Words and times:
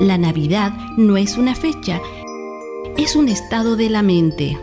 La 0.00 0.16
Navidad 0.16 0.72
no 0.96 1.18
es 1.18 1.36
una 1.36 1.54
fecha, 1.54 2.00
es 2.96 3.16
un 3.16 3.28
estado 3.28 3.76
de 3.76 3.90
la 3.90 4.02
mente. 4.02 4.58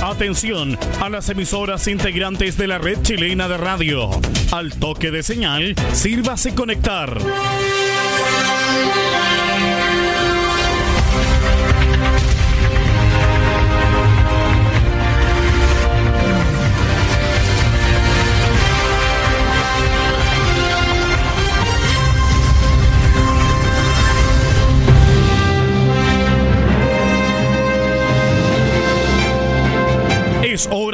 Atención 0.00 0.78
a 1.00 1.08
las 1.08 1.28
emisoras 1.28 1.88
integrantes 1.88 2.56
de 2.56 2.68
la 2.68 2.78
red 2.78 3.02
chilena 3.02 3.48
de 3.48 3.56
radio. 3.56 4.10
Al 4.52 4.78
toque 4.78 5.10
de 5.10 5.24
señal, 5.24 5.74
sírvase 5.92 6.54
conectar. 6.54 7.18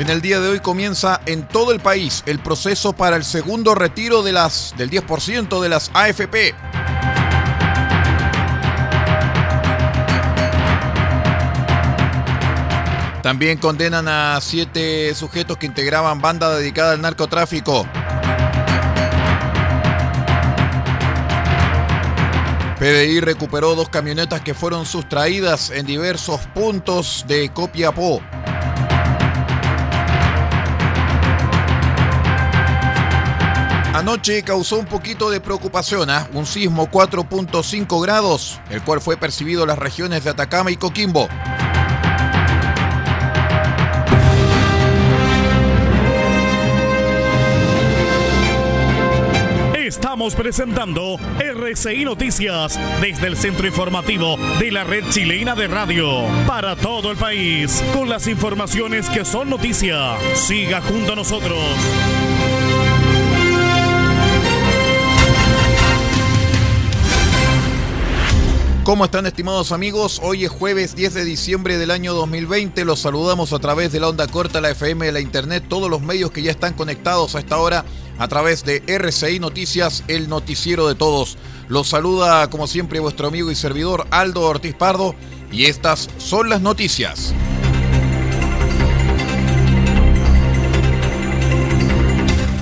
En 0.00 0.08
el 0.08 0.22
día 0.22 0.40
de 0.40 0.48
hoy 0.48 0.60
comienza 0.60 1.20
en 1.26 1.46
todo 1.46 1.72
el 1.72 1.80
país 1.80 2.22
el 2.24 2.38
proceso 2.38 2.94
para 2.94 3.16
el 3.16 3.22
segundo 3.22 3.74
retiro 3.74 4.22
de 4.22 4.32
las, 4.32 4.72
del 4.78 4.90
10% 4.90 5.60
de 5.60 5.68
las 5.68 5.90
AFP. 5.92 6.54
También 13.22 13.58
condenan 13.58 14.08
a 14.08 14.40
siete 14.40 15.14
sujetos 15.14 15.58
que 15.58 15.66
integraban 15.66 16.22
banda 16.22 16.48
dedicada 16.56 16.92
al 16.92 17.02
narcotráfico. 17.02 17.86
PDI 22.78 23.20
recuperó 23.20 23.74
dos 23.74 23.90
camionetas 23.90 24.40
que 24.40 24.54
fueron 24.54 24.86
sustraídas 24.86 25.68
en 25.68 25.84
diversos 25.84 26.40
puntos 26.54 27.26
de 27.28 27.50
Copiapó. 27.50 28.22
Anoche 34.00 34.42
causó 34.42 34.78
un 34.78 34.86
poquito 34.86 35.28
de 35.28 35.42
preocupación, 35.42 36.08
¿ah? 36.08 36.26
un 36.32 36.46
sismo 36.46 36.90
4.5 36.90 38.02
grados, 38.02 38.58
el 38.70 38.80
cual 38.80 39.02
fue 39.02 39.18
percibido 39.18 39.60
en 39.60 39.68
las 39.68 39.78
regiones 39.78 40.24
de 40.24 40.30
Atacama 40.30 40.70
y 40.70 40.76
Coquimbo. 40.78 41.28
Estamos 49.74 50.34
presentando 50.34 51.18
RCI 51.38 52.06
Noticias 52.06 52.80
desde 53.02 53.26
el 53.26 53.36
centro 53.36 53.66
informativo 53.66 54.38
de 54.58 54.72
la 54.72 54.84
red 54.84 55.04
chilena 55.10 55.54
de 55.54 55.68
radio 55.68 56.24
para 56.46 56.74
todo 56.74 57.10
el 57.10 57.18
país 57.18 57.84
con 57.92 58.08
las 58.08 58.26
informaciones 58.28 59.10
que 59.10 59.26
son 59.26 59.50
noticia. 59.50 60.16
Siga 60.34 60.80
junto 60.80 61.12
a 61.12 61.16
nosotros. 61.16 61.58
¿Cómo 68.90 69.04
están 69.04 69.24
estimados 69.24 69.70
amigos? 69.70 70.20
Hoy 70.20 70.46
es 70.46 70.50
jueves 70.50 70.96
10 70.96 71.14
de 71.14 71.24
diciembre 71.24 71.78
del 71.78 71.92
año 71.92 72.12
2020. 72.12 72.84
Los 72.84 72.98
saludamos 72.98 73.52
a 73.52 73.60
través 73.60 73.92
de 73.92 74.00
la 74.00 74.08
onda 74.08 74.26
corta, 74.26 74.60
la 74.60 74.70
FM, 74.70 75.12
la 75.12 75.20
internet, 75.20 75.62
todos 75.68 75.88
los 75.88 76.02
medios 76.02 76.32
que 76.32 76.42
ya 76.42 76.50
están 76.50 76.74
conectados 76.74 77.36
a 77.36 77.38
esta 77.38 77.58
hora 77.58 77.84
a 78.18 78.26
través 78.26 78.64
de 78.64 78.82
RCI 78.88 79.38
Noticias, 79.38 80.02
el 80.08 80.28
noticiero 80.28 80.88
de 80.88 80.96
todos. 80.96 81.38
Los 81.68 81.86
saluda 81.86 82.50
como 82.50 82.66
siempre 82.66 82.98
vuestro 82.98 83.28
amigo 83.28 83.52
y 83.52 83.54
servidor 83.54 84.08
Aldo 84.10 84.40
Ortiz 84.40 84.74
Pardo 84.74 85.14
y 85.52 85.66
estas 85.66 86.10
son 86.18 86.48
las 86.48 86.60
noticias. 86.60 87.32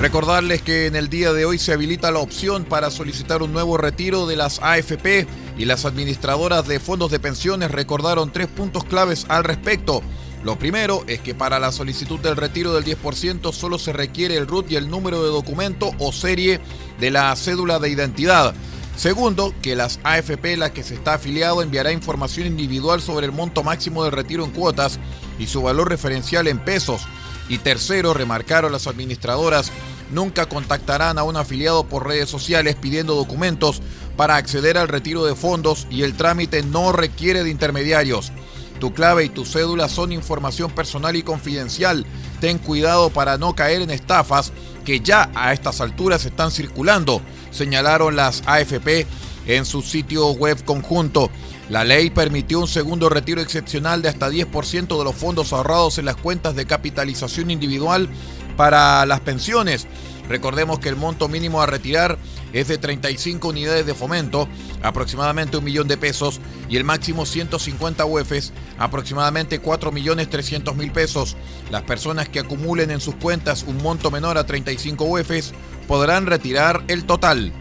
Recordarles 0.00 0.62
que 0.62 0.86
en 0.86 0.94
el 0.94 1.08
día 1.08 1.32
de 1.32 1.44
hoy 1.44 1.58
se 1.58 1.72
habilita 1.72 2.12
la 2.12 2.20
opción 2.20 2.64
para 2.64 2.88
solicitar 2.92 3.42
un 3.42 3.52
nuevo 3.52 3.76
retiro 3.76 4.28
de 4.28 4.36
las 4.36 4.60
AFP 4.62 5.26
y 5.58 5.64
las 5.64 5.84
administradoras 5.84 6.68
de 6.68 6.78
fondos 6.78 7.10
de 7.10 7.18
pensiones 7.18 7.72
recordaron 7.72 8.32
tres 8.32 8.46
puntos 8.46 8.84
claves 8.84 9.26
al 9.28 9.42
respecto. 9.42 10.00
Lo 10.44 10.56
primero 10.56 11.02
es 11.08 11.20
que 11.20 11.34
para 11.34 11.58
la 11.58 11.72
solicitud 11.72 12.20
del 12.20 12.36
retiro 12.36 12.72
del 12.72 12.84
10% 12.84 13.52
solo 13.52 13.76
se 13.76 13.92
requiere 13.92 14.36
el 14.36 14.46
RUT 14.46 14.70
y 14.70 14.76
el 14.76 14.88
número 14.88 15.20
de 15.20 15.30
documento 15.30 15.90
o 15.98 16.12
serie 16.12 16.60
de 17.00 17.10
la 17.10 17.34
cédula 17.34 17.80
de 17.80 17.90
identidad. 17.90 18.54
Segundo, 18.96 19.52
que 19.62 19.74
las 19.74 19.98
AFP 20.04 20.56
las 20.56 20.70
que 20.70 20.84
se 20.84 20.94
está 20.94 21.14
afiliado 21.14 21.60
enviará 21.60 21.90
información 21.90 22.46
individual 22.46 23.02
sobre 23.02 23.26
el 23.26 23.32
monto 23.32 23.64
máximo 23.64 24.04
del 24.04 24.12
retiro 24.12 24.44
en 24.44 24.52
cuotas 24.52 25.00
y 25.40 25.48
su 25.48 25.60
valor 25.60 25.88
referencial 25.88 26.46
en 26.46 26.60
pesos. 26.60 27.02
Y 27.48 27.58
tercero, 27.58 28.14
remarcaron 28.14 28.72
las 28.72 28.86
administradoras, 28.86 29.72
nunca 30.10 30.46
contactarán 30.46 31.18
a 31.18 31.22
un 31.22 31.36
afiliado 31.36 31.84
por 31.84 32.06
redes 32.06 32.28
sociales 32.28 32.76
pidiendo 32.76 33.14
documentos 33.14 33.80
para 34.16 34.36
acceder 34.36 34.76
al 34.76 34.88
retiro 34.88 35.24
de 35.24 35.34
fondos 35.34 35.86
y 35.90 36.02
el 36.02 36.14
trámite 36.14 36.62
no 36.62 36.92
requiere 36.92 37.44
de 37.44 37.50
intermediarios. 37.50 38.32
Tu 38.80 38.92
clave 38.92 39.24
y 39.24 39.28
tu 39.28 39.44
cédula 39.44 39.88
son 39.88 40.12
información 40.12 40.70
personal 40.70 41.16
y 41.16 41.22
confidencial. 41.22 42.06
Ten 42.40 42.58
cuidado 42.58 43.10
para 43.10 43.38
no 43.38 43.54
caer 43.54 43.82
en 43.82 43.90
estafas 43.90 44.52
que 44.84 45.00
ya 45.00 45.30
a 45.34 45.52
estas 45.52 45.80
alturas 45.80 46.24
están 46.24 46.50
circulando, 46.50 47.20
señalaron 47.50 48.16
las 48.16 48.42
AFP 48.46 49.06
en 49.46 49.64
su 49.64 49.82
sitio 49.82 50.30
web 50.30 50.62
conjunto. 50.64 51.30
La 51.68 51.84
ley 51.84 52.08
permitió 52.08 52.60
un 52.60 52.68
segundo 52.68 53.10
retiro 53.10 53.42
excepcional 53.42 54.00
de 54.00 54.08
hasta 54.08 54.30
10% 54.30 54.98
de 54.98 55.04
los 55.04 55.14
fondos 55.14 55.52
ahorrados 55.52 55.98
en 55.98 56.06
las 56.06 56.16
cuentas 56.16 56.56
de 56.56 56.66
capitalización 56.66 57.50
individual 57.50 58.08
para 58.56 59.04
las 59.04 59.20
pensiones. 59.20 59.86
Recordemos 60.28 60.78
que 60.78 60.88
el 60.88 60.96
monto 60.96 61.28
mínimo 61.28 61.60
a 61.60 61.66
retirar 61.66 62.18
es 62.52 62.68
de 62.68 62.78
35 62.78 63.48
unidades 63.48 63.84
de 63.84 63.94
fomento, 63.94 64.48
aproximadamente 64.82 65.58
un 65.58 65.64
millón 65.64 65.88
de 65.88 65.96
pesos, 65.96 66.40
y 66.70 66.76
el 66.76 66.84
máximo 66.84 67.26
150 67.26 68.04
UEFs, 68.04 68.52
aproximadamente 68.78 69.58
4 69.58 69.92
millones 69.92 70.30
300 70.30 70.74
mil 70.76 70.90
pesos. 70.90 71.36
Las 71.70 71.82
personas 71.82 72.28
que 72.28 72.40
acumulen 72.40 72.90
en 72.90 73.00
sus 73.00 73.14
cuentas 73.16 73.64
un 73.66 73.82
monto 73.82 74.10
menor 74.10 74.38
a 74.38 74.46
35 74.46 75.04
UEFs 75.04 75.52
podrán 75.86 76.26
retirar 76.26 76.84
el 76.88 77.04
total. 77.04 77.52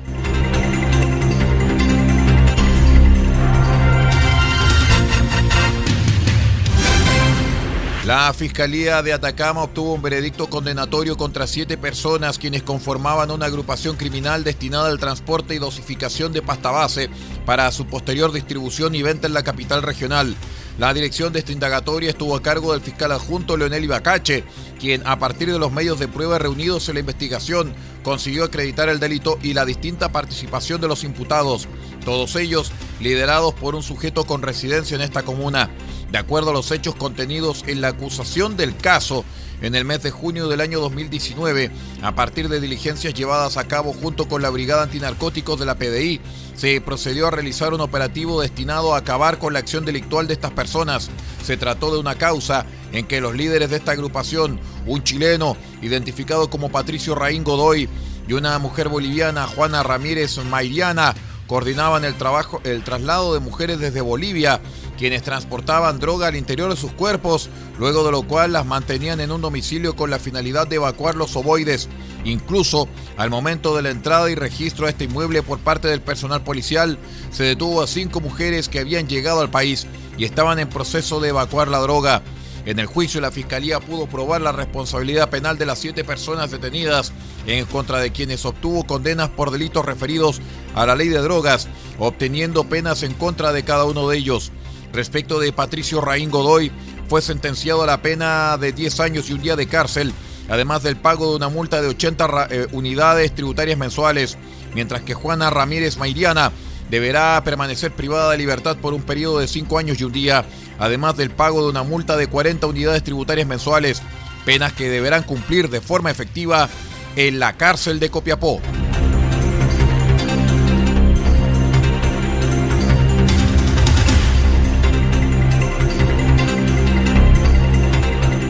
La 8.08 8.32
Fiscalía 8.34 9.04
de 9.04 9.12
Atacama 9.12 9.64
obtuvo 9.64 9.94
un 9.94 10.02
veredicto 10.02 10.50
condenatorio 10.50 11.18
contra 11.18 11.46
siete 11.46 11.78
personas 11.78 12.38
quienes 12.38 12.64
conformaban 12.64 13.32
una 13.32 13.48
agrupación 13.48 13.98
criminal 13.98 14.46
destinada 14.46 14.88
al 14.88 14.98
transporte 14.98 15.54
y 15.54 15.58
dosificación 15.58 16.32
de 16.32 16.42
pasta 16.42 16.72
base 16.72 17.10
para 17.46 17.70
su 17.74 17.86
posterior 17.86 18.32
distribución 18.32 18.96
y 18.96 19.02
venta 19.02 19.28
en 19.28 19.34
la 19.34 19.44
capital 19.44 19.84
regional. 19.84 20.38
La 20.78 20.94
dirección 20.94 21.34
de 21.34 21.40
esta 21.40 21.52
indagatoria 21.52 22.12
estuvo 22.12 22.34
a 22.38 22.42
cargo 22.42 22.72
del 22.72 22.80
fiscal 22.80 23.12
adjunto 23.12 23.58
Leonel 23.58 23.84
Ibacache, 23.84 24.46
quien 24.80 25.06
a 25.06 25.20
partir 25.20 25.52
de 25.52 25.60
los 25.60 25.74
medios 25.74 26.00
de 26.00 26.08
prueba 26.08 26.40
reunidos 26.40 26.88
en 26.88 26.94
la 26.94 27.02
investigación 27.02 27.74
consiguió 28.04 28.46
acreditar 28.46 28.88
el 28.88 29.02
delito 29.02 29.38
y 29.44 29.54
la 29.54 29.66
distinta 29.66 30.14
participación 30.14 30.80
de 30.80 30.88
los 30.88 31.04
imputados, 31.04 31.68
todos 32.06 32.38
ellos 32.38 32.72
liderados 33.02 33.54
por 33.54 33.76
un 33.76 33.84
sujeto 33.84 34.24
con 34.26 34.44
residencia 34.44 34.96
en 34.96 35.02
esta 35.02 35.24
comuna. 35.24 35.70
De 36.12 36.18
acuerdo 36.18 36.52
a 36.52 36.54
los 36.54 36.72
hechos 36.72 36.96
contenidos 36.96 37.64
en 37.68 37.82
la 37.82 37.90
acusación 37.90 38.56
del 38.56 38.78
caso, 38.78 39.26
en 39.62 39.76
el 39.76 39.86
mes 39.86 40.04
de 40.04 40.12
junio 40.12 40.48
del 40.48 40.62
año 40.62 40.80
2019, 40.80 41.72
a 42.02 42.16
partir 42.16 42.48
de 42.48 42.62
diligencias 42.62 43.14
llevadas 43.14 43.58
a 43.58 43.68
cabo 43.68 43.92
junto 43.92 44.28
con 44.28 44.42
la 44.42 44.50
Brigada 44.50 44.84
Antinarcóticos 44.84 45.60
de 45.60 45.66
la 45.66 45.76
PDI, 45.76 46.22
se 46.56 46.80
procedió 46.80 47.28
a 47.28 47.32
realizar 47.32 47.74
un 47.74 47.82
operativo 47.82 48.42
destinado 48.42 48.94
a 48.94 49.00
acabar 49.00 49.38
con 49.38 49.54
la 49.54 49.60
acción 49.60 49.84
delictual 49.84 50.28
de 50.28 50.34
estas 50.34 50.52
personas. 50.52 51.10
Se 51.44 51.58
trató 51.58 51.92
de 51.92 52.00
una 52.00 52.16
causa 52.16 52.66
en 52.94 53.06
que 53.06 53.20
los 53.20 53.36
líderes 53.36 53.70
de 53.70 53.78
esta 53.78 53.92
agrupación, 53.92 54.60
un 54.86 55.04
chileno 55.04 55.58
identificado 55.82 56.50
como 56.50 56.70
Patricio 56.70 57.16
Raín 57.16 57.44
Godoy 57.44 57.90
y 58.28 58.34
una 58.34 58.58
mujer 58.60 58.90
boliviana, 58.90 59.48
Juana 59.48 59.84
Ramírez 59.84 60.38
Mairiana, 60.38 61.16
coordinaban 61.48 62.06
el 62.06 62.16
trabajo, 62.16 62.62
el 62.64 62.84
traslado 62.84 63.34
de 63.34 63.40
mujeres 63.40 63.80
desde 63.80 64.02
Bolivia 64.02 64.62
quienes 64.98 65.24
transportaban 65.24 66.00
droga 66.00 66.28
al 66.28 66.36
interior 66.36 66.70
de 66.70 66.76
sus 66.76 66.92
cuerpos, 66.92 67.50
luego 67.80 68.04
de 68.04 68.12
lo 68.12 68.24
cual 68.24 68.52
las 68.52 68.66
mantenían 68.66 69.22
en 69.22 69.32
un 69.32 69.42
domicilio 69.42 69.96
con 69.96 70.10
la 70.10 70.20
finalidad 70.20 70.68
de 70.68 70.78
evacuar 70.78 71.16
los 71.16 71.36
ovoides. 71.36 71.88
Incluso 72.26 72.90
al 73.16 73.30
momento 73.30 73.76
de 73.76 73.84
la 73.84 73.92
entrada 73.92 74.30
y 74.30 74.36
registro 74.36 74.88
a 74.88 74.90
este 74.90 75.06
inmueble 75.06 75.44
por 75.44 75.60
parte 75.60 75.88
del 75.88 76.02
personal 76.02 76.44
policial, 76.44 76.98
se 77.32 77.44
detuvo 77.44 77.82
a 77.82 77.88
cinco 77.88 78.20
mujeres 78.20 78.68
que 78.68 78.80
habían 78.80 79.08
llegado 79.08 79.40
al 79.40 79.52
país 79.52 79.88
y 80.18 80.26
estaban 80.26 80.60
en 80.60 80.68
proceso 80.68 81.20
de 81.20 81.30
evacuar 81.30 81.68
la 81.68 81.80
droga. 81.80 82.24
En 82.68 82.80
el 82.80 82.86
juicio, 82.86 83.22
la 83.22 83.32
Fiscalía 83.32 83.80
pudo 83.80 84.08
probar 84.08 84.42
la 84.42 84.52
responsabilidad 84.52 85.30
penal 85.30 85.58
de 85.58 85.66
las 85.66 85.80
siete 85.80 86.04
personas 86.04 86.52
detenidas 86.52 87.14
en 87.46 87.64
contra 87.64 88.00
de 88.00 88.12
quienes 88.12 88.44
obtuvo 88.44 88.86
condenas 88.86 89.30
por 89.30 89.52
delitos 89.52 89.86
referidos 89.86 90.42
a 90.76 90.86
la 90.86 90.94
ley 90.94 91.08
de 91.08 91.20
drogas, 91.20 91.70
obteniendo 91.98 92.66
penas 92.66 93.04
en 93.04 93.14
contra 93.14 93.54
de 93.54 93.64
cada 93.64 93.86
uno 93.86 94.10
de 94.10 94.18
ellos. 94.18 94.52
Respecto 94.92 95.40
de 95.40 95.54
Patricio 95.54 96.02
Raín 96.02 96.30
Godoy, 96.30 96.70
fue 97.08 97.22
sentenciado 97.22 97.84
a 97.84 97.88
la 97.88 98.02
pena 98.02 98.58
de 98.58 98.74
10 98.74 99.00
años 99.00 99.30
y 99.30 99.34
un 99.34 99.42
día 99.42 99.56
de 99.56 99.68
cárcel, 99.68 100.12
además 100.50 100.84
del 100.84 100.98
pago 100.98 101.30
de 101.30 101.38
una 101.38 101.48
multa 101.48 101.82
de 101.82 101.88
80 101.88 102.48
eh, 102.50 102.68
unidades 102.74 103.34
tributarias 103.34 103.78
mensuales, 103.78 104.38
mientras 104.76 105.04
que 105.04 105.14
Juana 105.14 105.50
Ramírez 105.50 105.96
Mairiana 105.96 106.52
deberá 106.90 107.42
permanecer 107.44 107.92
privada 107.92 108.32
de 108.32 108.38
libertad 108.38 108.78
por 108.78 108.94
un 108.94 109.02
periodo 109.02 109.40
de 109.40 109.48
5 109.48 109.78
años 109.78 110.00
y 110.00 110.04
un 110.04 110.12
día, 110.12 110.46
además 110.80 111.18
del 111.18 111.30
pago 111.30 111.64
de 111.64 111.70
una 111.70 111.84
multa 111.84 112.18
de 112.18 112.28
40 112.28 112.68
unidades 112.68 113.04
tributarias 113.04 113.48
mensuales, 113.48 114.02
penas 114.46 114.74
que 114.74 114.90
deberán 114.90 115.24
cumplir 115.24 115.70
de 115.70 115.82
forma 115.82 116.12
efectiva 116.12 116.70
en 117.16 117.40
la 117.40 117.54
cárcel 117.54 118.00
de 118.00 118.10
Copiapó. 118.10 118.62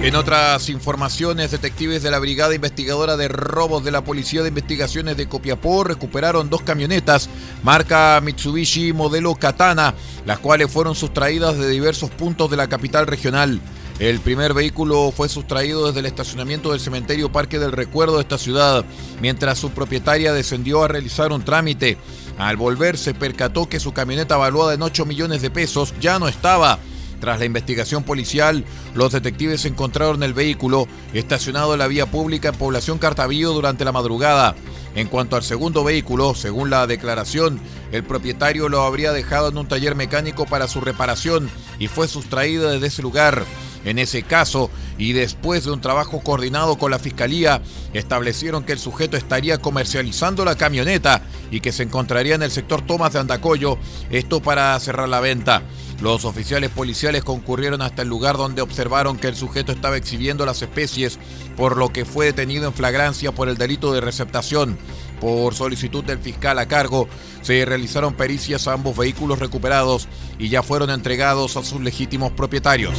En 0.01 0.15
otras 0.15 0.69
informaciones, 0.69 1.51
detectives 1.51 2.03
de 2.03 2.11
la 2.11 2.19
Brigada 2.19 2.53
Investigadora 2.53 3.17
de 3.17 3.27
Robos 3.27 3.83
de 3.83 3.91
la 3.91 4.03
Policía 4.03 4.43
de 4.43 4.49
Investigaciones 4.49 5.17
de 5.17 5.27
Copiapó 5.27 5.83
recuperaron 5.83 6.49
dos 6.49 6.61
camionetas 6.61 7.29
marca 7.63 8.21
Mitsubishi 8.23 8.93
modelo 8.93 9.35
Katana, 9.35 9.95
las 10.25 10.39
cuales 10.39 10.71
fueron 10.71 10.93
sustraídas 10.93 11.57
de 11.57 11.67
diversos 11.67 12.11
puntos 12.11 12.49
de 12.51 12.57
la 12.57 12.69
capital 12.69 13.07
regional. 13.07 13.59
El 13.99 14.19
primer 14.19 14.53
vehículo 14.53 15.11
fue 15.11 15.27
sustraído 15.27 15.87
desde 15.87 16.01
el 16.01 16.05
estacionamiento 16.05 16.71
del 16.71 16.79
cementerio 16.79 17.31
Parque 17.31 17.57
del 17.57 17.71
Recuerdo 17.71 18.17
de 18.17 18.21
esta 18.21 18.37
ciudad, 18.37 18.85
mientras 19.19 19.57
su 19.57 19.71
propietaria 19.71 20.31
descendió 20.31 20.83
a 20.83 20.87
realizar 20.87 21.31
un 21.31 21.43
trámite. 21.43 21.97
Al 22.37 22.55
volver 22.55 22.97
se 22.99 23.15
percató 23.15 23.67
que 23.67 23.79
su 23.79 23.93
camioneta 23.93 24.37
valuada 24.37 24.75
en 24.75 24.83
8 24.83 25.05
millones 25.07 25.41
de 25.41 25.49
pesos 25.49 25.95
ya 25.99 26.19
no 26.19 26.27
estaba. 26.27 26.77
Tras 27.19 27.39
la 27.39 27.45
investigación 27.45 28.03
policial, 28.03 28.63
los 28.93 29.11
detectives 29.11 29.65
encontraron 29.65 30.21
el 30.23 30.33
vehículo 30.33 30.87
estacionado 31.13 31.73
en 31.73 31.79
la 31.79 31.87
vía 31.87 32.05
pública 32.05 32.49
en 32.49 32.55
población 32.55 32.99
Cartavillo 32.99 33.53
durante 33.53 33.85
la 33.85 33.91
madrugada. 33.91 34.55
En 34.95 35.07
cuanto 35.07 35.35
al 35.35 35.43
segundo 35.43 35.83
vehículo, 35.83 36.35
según 36.35 36.69
la 36.69 36.87
declaración, 36.87 37.59
el 37.91 38.03
propietario 38.03 38.69
lo 38.69 38.81
habría 38.81 39.11
dejado 39.11 39.49
en 39.49 39.57
un 39.57 39.67
taller 39.67 39.95
mecánico 39.95 40.45
para 40.45 40.67
su 40.67 40.81
reparación 40.81 41.49
y 41.79 41.87
fue 41.87 42.07
sustraído 42.07 42.69
desde 42.69 42.87
ese 42.87 43.01
lugar. 43.01 43.43
En 43.85 43.99
ese 43.99 44.23
caso, 44.23 44.69
y 44.97 45.13
después 45.13 45.63
de 45.63 45.71
un 45.71 45.81
trabajo 45.81 46.21
coordinado 46.21 46.77
con 46.77 46.91
la 46.91 46.99
Fiscalía, 46.99 47.61
establecieron 47.93 48.63
que 48.63 48.73
el 48.73 48.79
sujeto 48.79 49.17
estaría 49.17 49.59
comercializando 49.59 50.43
la 50.43 50.57
camioneta 50.57 51.21
y 51.51 51.61
que 51.61 51.71
se 51.71 51.83
encontraría 51.83 52.35
en 52.35 52.43
el 52.43 52.51
sector 52.51 52.81
Tomás 52.81 53.13
de 53.13 53.19
Andacoyo, 53.19 53.77
esto 54.09 54.41
para 54.41 54.77
cerrar 54.79 55.07
la 55.07 55.19
venta. 55.19 55.61
Los 56.01 56.25
oficiales 56.25 56.69
policiales 56.69 57.23
concurrieron 57.23 57.81
hasta 57.81 58.03
el 58.03 58.07
lugar 58.07 58.37
donde 58.37 58.61
observaron 58.61 59.17
que 59.17 59.27
el 59.27 59.35
sujeto 59.35 59.71
estaba 59.71 59.97
exhibiendo 59.97 60.45
las 60.45 60.61
especies, 60.61 61.17
por 61.55 61.75
lo 61.75 61.89
que 61.89 62.05
fue 62.05 62.27
detenido 62.27 62.67
en 62.67 62.73
flagrancia 62.73 63.31
por 63.31 63.49
el 63.49 63.57
delito 63.57 63.91
de 63.93 64.01
receptación. 64.01 64.77
Por 65.19 65.55
solicitud 65.55 66.03
del 66.03 66.19
fiscal 66.19 66.59
a 66.59 66.67
cargo, 66.67 67.07
se 67.41 67.65
realizaron 67.65 68.13
pericias 68.13 68.67
a 68.67 68.73
ambos 68.73 68.95
vehículos 68.95 69.39
recuperados 69.39 70.07
y 70.37 70.49
ya 70.49 70.61
fueron 70.61 70.91
entregados 70.91 71.57
a 71.57 71.63
sus 71.63 71.81
legítimos 71.81 72.31
propietarios. 72.31 72.95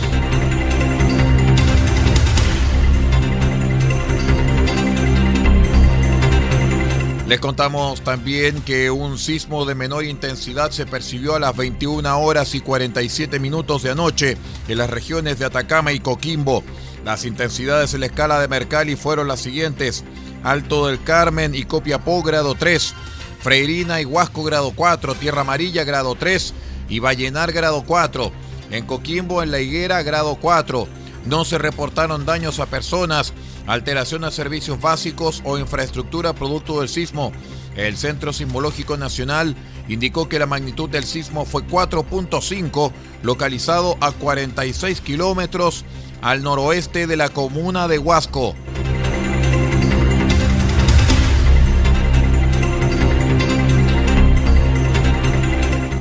Les 7.28 7.40
contamos 7.40 8.00
también 8.00 8.62
que 8.62 8.90
un 8.90 9.18
sismo 9.18 9.66
de 9.66 9.74
menor 9.74 10.02
intensidad 10.06 10.70
se 10.70 10.86
percibió 10.86 11.34
a 11.34 11.38
las 11.38 11.54
21 11.54 12.18
horas 12.18 12.54
y 12.54 12.60
47 12.60 13.38
minutos 13.38 13.82
de 13.82 13.90
anoche 13.90 14.38
en 14.66 14.78
las 14.78 14.88
regiones 14.88 15.38
de 15.38 15.44
Atacama 15.44 15.92
y 15.92 16.00
Coquimbo. 16.00 16.64
Las 17.04 17.26
intensidades 17.26 17.92
en 17.92 18.00
la 18.00 18.06
escala 18.06 18.40
de 18.40 18.48
Mercalli 18.48 18.96
fueron 18.96 19.28
las 19.28 19.40
siguientes. 19.40 20.04
Alto 20.42 20.86
del 20.86 21.02
Carmen 21.02 21.54
y 21.54 21.64
Copiapó 21.64 22.22
grado 22.22 22.54
3, 22.54 22.94
Freirina 23.40 24.00
y 24.00 24.06
Huasco 24.06 24.42
grado 24.42 24.72
4, 24.74 25.14
Tierra 25.16 25.42
Amarilla 25.42 25.84
grado 25.84 26.14
3 26.14 26.54
y 26.88 27.00
Vallenar 27.00 27.52
grado 27.52 27.84
4. 27.86 28.32
En 28.70 28.86
Coquimbo 28.86 29.42
en 29.42 29.50
La 29.50 29.60
Higuera 29.60 30.02
grado 30.02 30.36
4. 30.36 30.88
No 31.26 31.44
se 31.44 31.58
reportaron 31.58 32.24
daños 32.24 32.58
a 32.58 32.64
personas 32.64 33.34
alteración 33.68 34.24
a 34.24 34.30
servicios 34.30 34.80
básicos 34.80 35.42
o 35.44 35.58
infraestructura 35.58 36.32
producto 36.32 36.80
del 36.80 36.88
sismo. 36.88 37.32
El 37.76 37.96
Centro 37.96 38.32
Sismológico 38.32 38.96
Nacional 38.96 39.54
indicó 39.88 40.28
que 40.28 40.38
la 40.38 40.46
magnitud 40.46 40.88
del 40.88 41.04
sismo 41.04 41.44
fue 41.44 41.62
4.5, 41.62 42.90
localizado 43.22 43.96
a 44.00 44.10
46 44.10 45.00
kilómetros 45.02 45.84
al 46.22 46.42
noroeste 46.42 47.06
de 47.06 47.16
la 47.16 47.28
comuna 47.28 47.86
de 47.86 47.98
Huasco. 47.98 48.56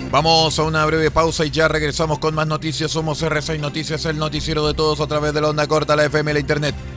Vamos 0.10 0.58
a 0.58 0.64
una 0.64 0.86
breve 0.86 1.12
pausa 1.12 1.46
y 1.46 1.52
ya 1.52 1.68
regresamos 1.68 2.18
con 2.20 2.34
más 2.34 2.48
noticias. 2.48 2.90
Somos 2.90 3.22
R6 3.22 3.60
Noticias, 3.60 4.06
el 4.06 4.18
noticiero 4.18 4.66
de 4.66 4.74
todos 4.74 5.02
a 5.02 5.08
través 5.08 5.34
de 5.34 5.42
la 5.42 5.50
onda 5.50 5.68
corta, 5.68 5.98
la 5.98 6.06
FM 6.06 6.32
y 6.32 6.34
la 6.34 6.40
Internet. 6.40 6.97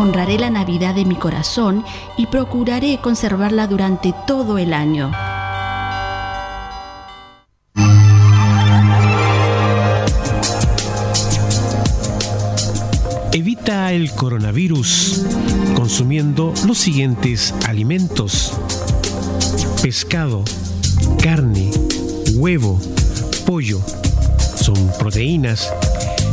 Honraré 0.00 0.38
la 0.38 0.50
Navidad 0.50 0.94
de 0.94 1.04
mi 1.04 1.14
corazón 1.14 1.84
y 2.16 2.26
procuraré 2.26 2.98
conservarla 3.02 3.66
durante 3.66 4.14
todo 4.26 4.58
el 4.58 4.72
año. 4.72 5.12
Evita 13.32 13.92
el 13.92 14.10
coronavirus 14.12 15.26
consumiendo 15.74 16.52
los 16.66 16.78
siguientes 16.78 17.54
alimentos. 17.68 18.52
Pescado, 19.82 20.44
carne, 21.22 21.70
huevo, 22.34 22.80
pollo. 23.46 23.80
Son 24.56 24.90
proteínas 24.98 25.70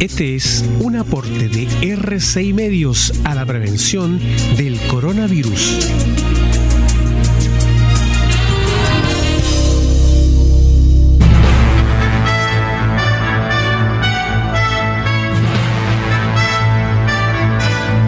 Este 0.00 0.36
es 0.36 0.62
un 0.80 0.96
aporte 0.96 1.48
de 1.48 1.66
R6 1.80 2.52
Medios 2.52 3.14
a 3.24 3.34
la 3.34 3.46
prevención 3.46 4.20
del 4.58 4.78
coronavirus. 4.88 5.88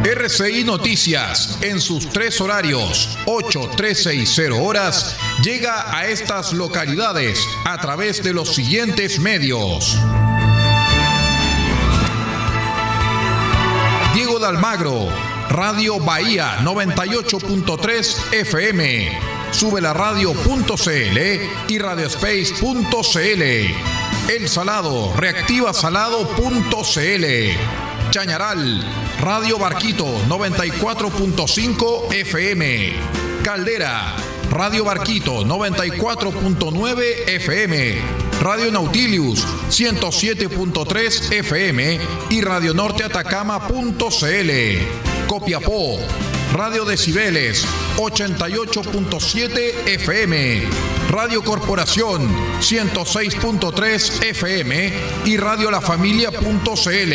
RCI 0.04 0.64
Noticias, 0.64 1.58
en 1.62 1.80
sus 1.80 2.10
tres 2.10 2.38
horarios, 2.42 3.16
8, 3.24 3.70
13 3.78 4.14
y 4.14 4.26
0 4.26 4.62
horas, 4.62 5.16
llega 5.42 5.96
a 5.96 6.06
estas 6.06 6.52
localidades 6.52 7.40
a 7.64 7.80
través 7.80 8.22
de 8.22 8.34
los 8.34 8.54
siguientes 8.54 9.18
medios. 9.20 9.98
Almagro, 14.48 15.08
Radio 15.50 16.00
Bahía 16.00 16.56
98.3 16.60 18.32
FM, 18.32 19.20
sube 19.50 19.82
la 19.82 19.92
radio.cl 19.92 21.18
y 21.68 21.78
radiospace.cl. 21.78 23.42
El 24.30 24.48
Salado, 24.48 25.12
reactiva 25.16 25.74
salado.cl. 25.74 27.24
Chañaral, 28.10 28.82
Radio 29.20 29.58
Barquito 29.58 30.06
94.5 30.26 32.10
FM. 32.14 32.94
Caldera, 33.44 34.16
Radio 34.58 34.82
Barquito 34.84 35.44
94.9 35.44 37.28
FM. 37.28 37.94
Radio 38.40 38.72
Nautilius 38.72 39.46
107.3 39.68 41.32
FM 41.32 42.00
y 42.30 42.40
Radio 42.40 42.74
Norte 42.74 43.04
Atacama.cl. 43.04 44.50
Copiapó, 45.28 46.00
Radio 46.52 46.84
Decibeles 46.84 47.64
88.7 47.98 49.86
FM. 49.86 50.62
Radio 51.08 51.44
Corporación 51.44 52.28
106.3 52.60 54.24
FM 54.24 54.92
y 55.24 55.36
Radio 55.36 55.70
La 55.70 55.80
Familia.cl. 55.80 57.12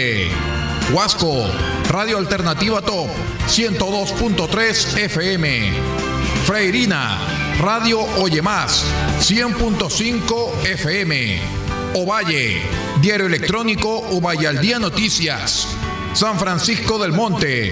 Huasco, 0.93 1.45
Radio 1.89 2.19
Alternativa 2.19 2.81
Top 2.81 3.09
102.3 3.49 4.97
FM. 4.97 6.12
Freirina, 6.45 7.17
Radio 7.61 8.01
Oye 8.17 8.41
Más 8.41 8.85
100.5 9.21 10.65
FM. 10.65 11.39
Ovalle, 11.93 12.61
Diario 13.01 13.27
Electrónico 13.27 13.99
Ovalle 14.11 14.47
al 14.47 14.59
Día 14.59 14.77
Noticias. 14.77 15.69
San 16.13 16.37
Francisco 16.37 16.99
del 16.99 17.13
Monte, 17.13 17.71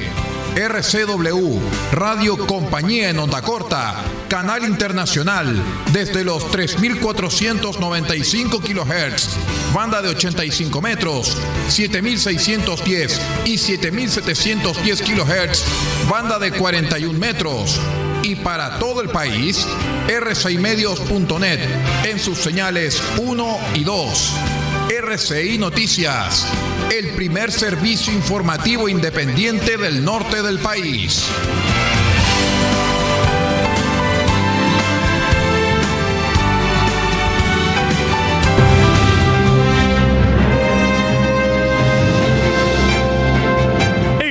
RCW, 0.56 1.60
Radio 1.92 2.48
Compañía 2.48 3.10
en 3.10 3.20
Onda 3.20 3.42
Corta, 3.42 3.96
Canal 4.30 4.64
Internacional, 4.64 5.62
desde 5.92 6.24
los 6.24 6.46
3.495 6.46 8.62
kHz, 8.62 9.36
banda 9.74 10.02
de 10.02 10.08
85 10.10 10.82
metros, 10.82 11.36
7.610 11.68 13.20
y 13.46 13.56
7.710 13.56 15.04
kHz, 15.04 15.66
banda 16.10 16.40
de 16.40 16.52
41 16.52 17.20
metros. 17.20 17.82
Y 18.24 18.36
para 18.36 18.78
todo 18.80 19.02
el 19.02 19.10
país, 19.10 19.68
r6medios.net 20.08 21.60
en 22.06 22.20
sus 22.20 22.38
señales 22.38 23.02
1 23.18 23.60
y 23.76 23.84
2. 23.84 24.34
RCI 24.90 25.58
Noticias, 25.58 26.48
el 26.92 27.10
primer 27.12 27.52
servicio 27.52 28.14
informativo 28.14 28.90
independiente 28.90 29.78
del 29.78 30.04
norte 30.04 30.42
del 30.42 30.60
país. 30.60 31.28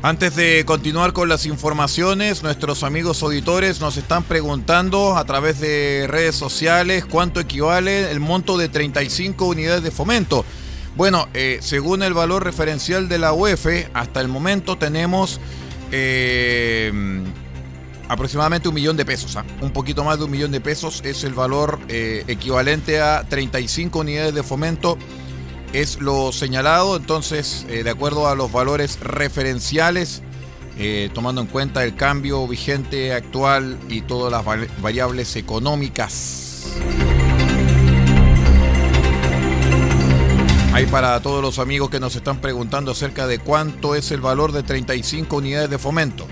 Antes 0.00 0.36
de 0.36 0.64
continuar 0.64 1.12
con 1.12 1.28
las 1.28 1.44
informaciones, 1.44 2.44
nuestros 2.44 2.84
amigos 2.84 3.20
auditores 3.24 3.80
nos 3.80 3.96
están 3.96 4.22
preguntando 4.22 5.16
a 5.16 5.24
través 5.24 5.58
de 5.58 6.06
redes 6.08 6.36
sociales 6.36 7.04
cuánto 7.04 7.40
equivale 7.40 8.08
el 8.12 8.20
monto 8.20 8.56
de 8.56 8.68
35 8.68 9.44
unidades 9.46 9.82
de 9.82 9.90
fomento. 9.90 10.44
Bueno, 10.94 11.26
eh, 11.34 11.58
según 11.62 12.04
el 12.04 12.14
valor 12.14 12.44
referencial 12.44 13.08
de 13.08 13.18
la 13.18 13.32
UEF, 13.32 13.88
hasta 13.92 14.20
el 14.20 14.28
momento 14.28 14.78
tenemos 14.78 15.40
eh, 15.90 16.92
aproximadamente 18.08 18.68
un 18.68 18.76
millón 18.76 18.96
de 18.96 19.04
pesos. 19.04 19.34
¿ah? 19.34 19.44
Un 19.62 19.72
poquito 19.72 20.04
más 20.04 20.18
de 20.18 20.26
un 20.26 20.30
millón 20.30 20.52
de 20.52 20.60
pesos 20.60 21.02
es 21.04 21.24
el 21.24 21.34
valor 21.34 21.80
eh, 21.88 22.22
equivalente 22.28 23.00
a 23.00 23.24
35 23.28 23.98
unidades 23.98 24.32
de 24.32 24.44
fomento 24.44 24.96
es 25.72 26.00
lo 26.00 26.32
señalado, 26.32 26.96
entonces, 26.96 27.66
eh, 27.68 27.82
de 27.82 27.90
acuerdo 27.90 28.28
a 28.28 28.34
los 28.34 28.50
valores 28.52 28.98
referenciales, 29.00 30.22
eh, 30.78 31.10
tomando 31.12 31.40
en 31.40 31.46
cuenta 31.48 31.84
el 31.84 31.94
cambio 31.96 32.46
vigente 32.46 33.12
actual 33.12 33.78
y 33.88 34.02
todas 34.02 34.30
las 34.30 34.44
variables 34.80 35.34
económicas. 35.36 36.66
Hay 40.72 40.86
para 40.86 41.20
todos 41.20 41.42
los 41.42 41.58
amigos 41.58 41.90
que 41.90 41.98
nos 41.98 42.14
están 42.14 42.40
preguntando 42.40 42.92
acerca 42.92 43.26
de 43.26 43.40
cuánto 43.40 43.96
es 43.96 44.12
el 44.12 44.20
valor 44.20 44.52
de 44.52 44.62
35 44.62 45.36
unidades 45.36 45.70
de 45.70 45.78
fomento. 45.78 46.28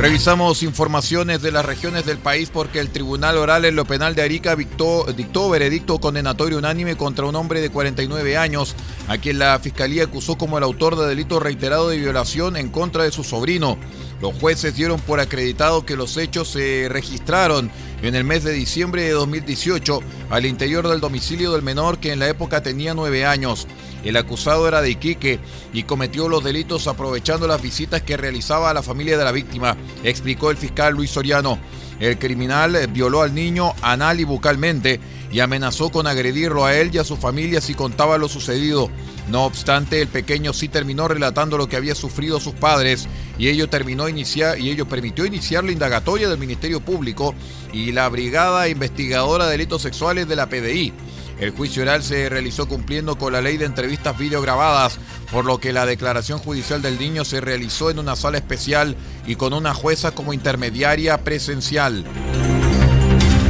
Revisamos 0.00 0.62
informaciones 0.62 1.42
de 1.42 1.52
las 1.52 1.62
regiones 1.62 2.06
del 2.06 2.16
país 2.16 2.48
porque 2.50 2.80
el 2.80 2.88
Tribunal 2.88 3.36
Oral 3.36 3.66
en 3.66 3.76
lo 3.76 3.84
Penal 3.84 4.14
de 4.14 4.22
Arica 4.22 4.56
dictó, 4.56 5.04
dictó, 5.12 5.50
veredicto 5.50 6.00
condenatorio 6.00 6.56
unánime 6.56 6.96
contra 6.96 7.26
un 7.26 7.36
hombre 7.36 7.60
de 7.60 7.68
49 7.68 8.38
años, 8.38 8.74
a 9.08 9.18
quien 9.18 9.38
la 9.38 9.58
Fiscalía 9.58 10.04
acusó 10.04 10.38
como 10.38 10.56
el 10.56 10.64
autor 10.64 10.96
de 10.96 11.06
delito 11.06 11.38
reiterado 11.38 11.90
de 11.90 11.98
violación 11.98 12.56
en 12.56 12.70
contra 12.70 13.04
de 13.04 13.12
su 13.12 13.24
sobrino. 13.24 13.76
Los 14.22 14.34
jueces 14.36 14.74
dieron 14.74 15.00
por 15.00 15.20
acreditado 15.20 15.84
que 15.84 15.96
los 15.96 16.16
hechos 16.16 16.48
se 16.48 16.88
registraron 16.88 17.70
en 18.00 18.14
el 18.14 18.24
mes 18.24 18.42
de 18.42 18.52
diciembre 18.52 19.02
de 19.02 19.10
2018 19.10 20.00
al 20.30 20.46
interior 20.46 20.88
del 20.88 21.00
domicilio 21.00 21.52
del 21.52 21.60
menor 21.60 21.98
que 21.98 22.12
en 22.12 22.20
la 22.20 22.28
época 22.30 22.62
tenía 22.62 22.94
nueve 22.94 23.26
años. 23.26 23.66
El 24.04 24.16
acusado 24.16 24.66
era 24.66 24.80
de 24.80 24.90
Iquique 24.90 25.40
y 25.72 25.82
cometió 25.82 26.28
los 26.28 26.42
delitos 26.42 26.86
aprovechando 26.86 27.46
las 27.46 27.60
visitas 27.60 28.02
que 28.02 28.16
realizaba 28.16 28.70
a 28.70 28.74
la 28.74 28.82
familia 28.82 29.18
de 29.18 29.24
la 29.24 29.32
víctima, 29.32 29.76
explicó 30.04 30.50
el 30.50 30.56
fiscal 30.56 30.94
Luis 30.94 31.10
Soriano. 31.10 31.58
El 32.00 32.18
criminal 32.18 32.88
violó 32.88 33.20
al 33.20 33.34
niño 33.34 33.74
anal 33.82 34.20
y 34.20 34.24
bucalmente 34.24 35.00
y 35.30 35.40
amenazó 35.40 35.90
con 35.90 36.06
agredirlo 36.06 36.64
a 36.64 36.74
él 36.74 36.90
y 36.92 36.98
a 36.98 37.04
su 37.04 37.18
familia 37.18 37.60
si 37.60 37.74
contaba 37.74 38.16
lo 38.16 38.26
sucedido. 38.26 38.90
No 39.28 39.44
obstante, 39.44 40.00
el 40.00 40.08
pequeño 40.08 40.54
sí 40.54 40.68
terminó 40.68 41.08
relatando 41.08 41.58
lo 41.58 41.68
que 41.68 41.76
había 41.76 41.94
sufrido 41.94 42.40
sus 42.40 42.54
padres 42.54 43.06
y 43.38 43.48
ello, 43.48 43.68
terminó 43.68 44.08
iniciar, 44.08 44.58
y 44.58 44.70
ello 44.70 44.88
permitió 44.88 45.24
iniciar 45.24 45.62
la 45.62 45.72
indagatoria 45.72 46.28
del 46.28 46.38
Ministerio 46.38 46.80
Público 46.80 47.34
y 47.72 47.92
la 47.92 48.08
Brigada 48.08 48.68
Investigadora 48.68 49.44
de 49.44 49.52
Delitos 49.52 49.82
Sexuales 49.82 50.26
de 50.26 50.36
la 50.36 50.48
PDI. 50.48 50.92
El 51.40 51.52
juicio 51.52 51.82
oral 51.82 52.02
se 52.02 52.28
realizó 52.28 52.68
cumpliendo 52.68 53.16
con 53.16 53.32
la 53.32 53.40
ley 53.40 53.56
de 53.56 53.64
entrevistas 53.64 54.18
videograbadas, 54.18 54.98
por 55.32 55.46
lo 55.46 55.58
que 55.58 55.72
la 55.72 55.86
declaración 55.86 56.38
judicial 56.38 56.82
del 56.82 56.98
niño 56.98 57.24
se 57.24 57.40
realizó 57.40 57.90
en 57.90 57.98
una 57.98 58.14
sala 58.14 58.36
especial 58.36 58.94
y 59.26 59.36
con 59.36 59.54
una 59.54 59.72
jueza 59.72 60.10
como 60.10 60.34
intermediaria 60.34 61.24
presencial. 61.24 62.04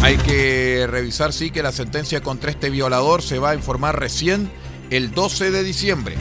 Hay 0.03 0.17
que 0.19 0.87
revisar, 0.89 1.33
sí, 1.33 1.51
que 1.51 1.65
la 1.65 1.73
sentencia 1.73 2.23
contra 2.23 2.53
este 2.53 2.71
violador 2.71 3.23
se 3.23 3.41
va 3.41 3.51
a 3.51 3.55
informar 3.57 3.99
recién 3.99 4.51
el 4.91 5.11
12 5.11 5.51
de 5.51 5.65
diciembre. 5.65 6.17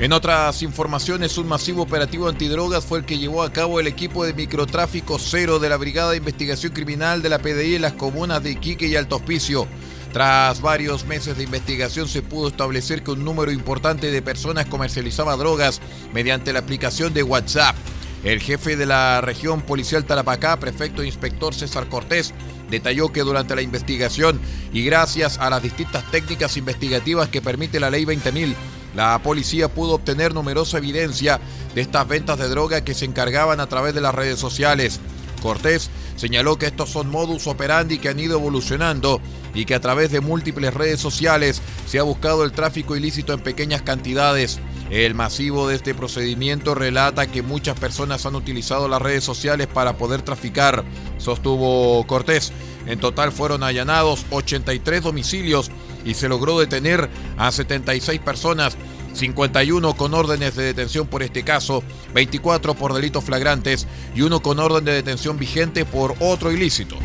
En 0.00 0.14
otras 0.14 0.62
informaciones, 0.62 1.36
un 1.36 1.46
masivo 1.46 1.82
operativo 1.82 2.26
antidrogas 2.26 2.86
fue 2.86 3.00
el 3.00 3.04
que 3.04 3.18
llevó 3.18 3.42
a 3.42 3.52
cabo 3.52 3.80
el 3.80 3.86
equipo 3.86 4.24
de 4.24 4.32
microtráfico 4.32 5.18
cero 5.18 5.58
de 5.58 5.68
la 5.68 5.76
Brigada 5.76 6.12
de 6.12 6.16
Investigación 6.16 6.72
Criminal 6.72 7.20
de 7.20 7.28
la 7.28 7.38
PDI 7.38 7.74
en 7.74 7.82
las 7.82 7.92
comunas 7.92 8.42
de 8.42 8.52
Iquique 8.52 8.86
y 8.86 8.96
Alto 8.96 9.16
Hospicio. 9.16 9.68
Tras 10.10 10.62
varios 10.62 11.04
meses 11.04 11.36
de 11.36 11.44
investigación 11.44 12.08
se 12.08 12.22
pudo 12.22 12.48
establecer 12.48 13.02
que 13.02 13.10
un 13.10 13.26
número 13.26 13.52
importante 13.52 14.10
de 14.10 14.22
personas 14.22 14.64
comercializaba 14.64 15.36
drogas 15.36 15.82
mediante 16.14 16.54
la 16.54 16.60
aplicación 16.60 17.12
de 17.12 17.22
WhatsApp. 17.22 17.76
El 18.24 18.40
jefe 18.40 18.76
de 18.76 18.86
la 18.86 19.20
región 19.20 19.60
policial 19.60 20.06
Tarapacá, 20.06 20.58
prefecto 20.58 21.04
inspector 21.04 21.54
César 21.54 21.90
Cortés, 21.90 22.32
detalló 22.70 23.12
que 23.12 23.20
durante 23.20 23.54
la 23.54 23.60
investigación 23.60 24.40
y 24.72 24.82
gracias 24.82 25.36
a 25.36 25.50
las 25.50 25.62
distintas 25.62 26.10
técnicas 26.10 26.56
investigativas 26.56 27.28
que 27.28 27.42
permite 27.42 27.80
la 27.80 27.90
ley 27.90 28.06
20.000, 28.06 28.54
la 28.94 29.20
policía 29.22 29.68
pudo 29.68 29.94
obtener 29.94 30.34
numerosa 30.34 30.78
evidencia 30.78 31.40
de 31.74 31.80
estas 31.80 32.06
ventas 32.08 32.38
de 32.38 32.48
droga 32.48 32.82
que 32.82 32.94
se 32.94 33.04
encargaban 33.04 33.60
a 33.60 33.68
través 33.68 33.94
de 33.94 34.00
las 34.00 34.14
redes 34.14 34.38
sociales. 34.38 35.00
Cortés 35.40 35.90
señaló 36.16 36.58
que 36.58 36.66
estos 36.66 36.90
son 36.90 37.10
modus 37.10 37.46
operandi 37.46 37.98
que 37.98 38.10
han 38.10 38.20
ido 38.20 38.38
evolucionando 38.38 39.20
y 39.54 39.64
que 39.64 39.74
a 39.74 39.80
través 39.80 40.10
de 40.12 40.20
múltiples 40.20 40.74
redes 40.74 41.00
sociales 41.00 41.62
se 41.86 41.98
ha 41.98 42.02
buscado 42.02 42.44
el 42.44 42.52
tráfico 42.52 42.94
ilícito 42.96 43.32
en 43.32 43.40
pequeñas 43.40 43.82
cantidades. 43.82 44.60
El 44.90 45.14
masivo 45.14 45.68
de 45.68 45.76
este 45.76 45.94
procedimiento 45.94 46.74
relata 46.74 47.28
que 47.28 47.42
muchas 47.42 47.78
personas 47.78 48.26
han 48.26 48.34
utilizado 48.34 48.88
las 48.88 49.00
redes 49.00 49.24
sociales 49.24 49.66
para 49.66 49.96
poder 49.96 50.22
traficar, 50.22 50.84
sostuvo 51.18 52.04
Cortés. 52.06 52.52
En 52.86 52.98
total 52.98 53.30
fueron 53.30 53.62
allanados 53.62 54.26
83 54.30 55.02
domicilios 55.02 55.70
y 56.04 56.14
se 56.14 56.28
logró 56.28 56.58
detener 56.58 57.08
a 57.36 57.50
76 57.50 58.20
personas, 58.20 58.76
51 59.14 59.94
con 59.94 60.14
órdenes 60.14 60.56
de 60.56 60.64
detención 60.64 61.06
por 61.06 61.22
este 61.22 61.42
caso, 61.42 61.82
24 62.14 62.74
por 62.74 62.94
delitos 62.94 63.24
flagrantes 63.24 63.86
y 64.14 64.22
uno 64.22 64.40
con 64.40 64.58
orden 64.58 64.84
de 64.84 64.92
detención 64.92 65.38
vigente 65.38 65.84
por 65.84 66.14
otro 66.20 66.52
ilícito. 66.52 66.96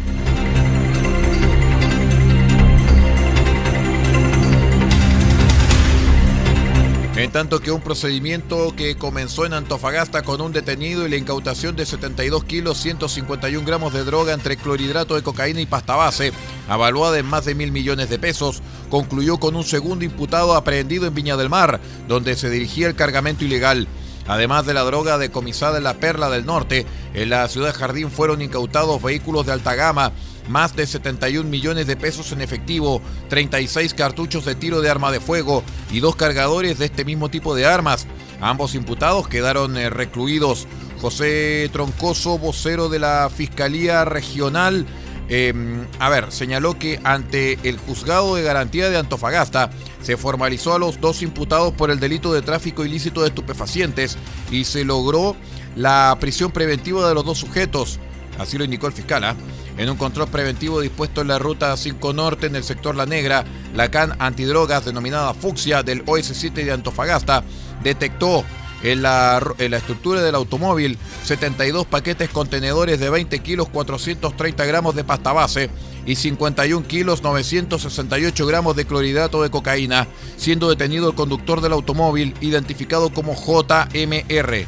Tanto 7.36 7.60
que 7.60 7.69
un 7.69 7.82
procedimiento 7.82 8.74
que 8.78 8.95
comenzó 8.95 9.45
en 9.45 9.52
Antofagasta 9.52 10.21
con 10.21 10.39
un 10.39 10.54
detenido 10.54 11.06
y 11.06 11.10
la 11.10 11.17
incautación 11.17 11.76
de 11.76 11.86
72 11.86 12.45
kilos, 12.45 12.78
151 12.78 13.67
gramos 13.67 13.91
de 13.91 14.06
droga 14.06 14.32
entre 14.32 14.56
clorhidrato 14.56 15.15
de 15.15 15.21
cocaína 15.21 15.60
y 15.60 15.65
pasta 15.65 15.98
base, 15.98 16.32
avaluada 16.69 17.19
en 17.19 17.26
más 17.26 17.43
de 17.43 17.54
mil 17.54 17.74
millones 17.74 18.10
de 18.10 18.19
pesos, 18.19 18.62
concluyó 18.89 19.38
con 19.38 19.58
un 19.58 19.65
segundo 19.65 20.06
imputado 20.06 20.56
aprehendido 20.56 21.08
en 21.08 21.13
Viña 21.13 21.36
del 21.36 21.50
Mar, 21.50 21.82
donde 22.08 22.38
se 22.38 22.50
dirigía 22.50 22.88
el 22.88 22.95
cargamento 22.95 23.43
ilegal. 23.43 23.89
Además 24.28 24.65
de 24.65 24.74
la 24.74 24.84
droga 24.84 25.17
decomisada 25.17 25.78
en 25.78 25.84
la 25.84 25.95
Perla 25.95 26.30
del 26.30 26.45
Norte, 26.45 26.86
en 27.13 27.30
la 27.30 27.50
ciudad 27.50 27.76
Jardín 27.76 28.12
fueron 28.12 28.41
incautados 28.41 29.04
vehículos 29.04 29.45
de 29.45 29.52
alta 29.52 29.76
gama, 29.76 30.13
más 30.47 30.75
de 30.75 30.86
71 30.86 31.49
millones 31.49 31.88
de 31.88 31.95
pesos 31.95 32.31
en 32.31 32.41
efectivo, 32.41 33.01
36 33.29 33.93
cartuchos 33.93 34.45
de 34.45 34.55
tiro 34.55 34.81
de 34.81 34.89
arma 34.89 35.12
de 35.12 35.19
fuego 35.19 35.63
y 35.91 35.99
dos 35.99 36.15
cargadores 36.15 36.79
de 36.79 36.86
este 36.86 37.05
mismo 37.05 37.29
tipo 37.29 37.55
de 37.55 37.65
armas. 37.65 38.08
Ambos 38.41 38.75
imputados 38.75 39.27
quedaron 39.27 39.77
eh, 39.77 39.89
recluidos. 39.89 40.67
José 41.01 41.69
Troncoso, 41.71 42.38
vocero 42.38 42.89
de 42.89 42.99
la 42.99 43.29
Fiscalía 43.34 44.05
Regional, 44.05 44.86
em, 45.29 45.86
a 45.99 46.10
ver, 46.10 46.31
señaló 46.31 46.77
que 46.77 46.99
ante 47.03 47.60
el 47.63 47.77
juzgado 47.77 48.36
de 48.36 48.43
garantía 48.43 48.89
de 48.89 48.97
Antofagasta 48.97 49.69
se 50.01 50.17
formalizó 50.17 50.73
a 50.73 50.79
los 50.79 51.01
dos 51.01 51.21
imputados 51.21 51.73
por 51.73 51.91
el 51.91 51.99
delito 51.99 52.34
de 52.34 52.41
tráfico 52.41 52.86
ilícito 52.86 53.21
de 53.21 53.29
estupefacientes 53.29 54.17
y 54.51 54.65
se 54.65 54.84
logró 54.84 55.36
la 55.75 56.15
prisión 56.19 56.51
preventiva 56.51 57.08
de 57.08 57.13
los 57.13 57.25
dos 57.25 57.39
sujetos. 57.39 57.99
Así 58.38 58.58
lo 58.58 58.63
indicó 58.63 58.88
el 58.88 58.93
fiscal. 58.93 59.23
¿ah? 59.23 59.36
En 59.78 59.90
un 59.90 59.98
control 59.98 60.30
preventivo 60.30 60.80
dispuesto 60.80 61.22
en 61.22 61.28
la 61.28 61.40
ruta 61.40 61.76
5 61.76 62.14
Norte 62.14 62.48
en 62.48 62.56
el 62.56 62.64
sector 62.64 62.96
La 62.96 63.06
Negra, 63.06 63.44
la 63.74 63.92
CAN 63.92 64.16
antidrogas 64.20 64.86
denominada 64.86 65.34
Fucsia 65.34 65.84
del 65.84 66.06
OS7 66.06 66.54
de 66.54 66.72
Antofagasta 66.72 67.44
detectó 67.84 68.46
en 68.84 69.02
la, 69.02 69.42
en 69.58 69.72
la, 69.72 69.78
estructura 69.78 70.22
del 70.22 70.36
automóvil 70.36 70.98
72 71.24 71.86
paquetes 71.88 72.30
contenedores 72.30 73.00
de 73.00 73.10
20 73.10 73.40
kilos 73.40 73.68
430 73.70 74.66
gramos 74.66 74.96
de 74.96 75.04
pasta 75.04 75.34
base 75.34 75.70
y 76.06 76.16
51 76.16 76.88
kilos 76.88 77.24
968 77.24 78.46
gramos 78.46 78.76
de 78.76 78.86
clorhidrato 78.86 79.42
de 79.42 79.50
cocaína, 79.50 80.08
siendo 80.38 80.70
detenido 80.70 81.10
el 81.10 81.16
conductor 81.16 81.62
del 81.62 81.74
automóvil 81.74 82.36
identificado 82.42 83.12
como 83.12 83.34
JMR. 83.34 84.66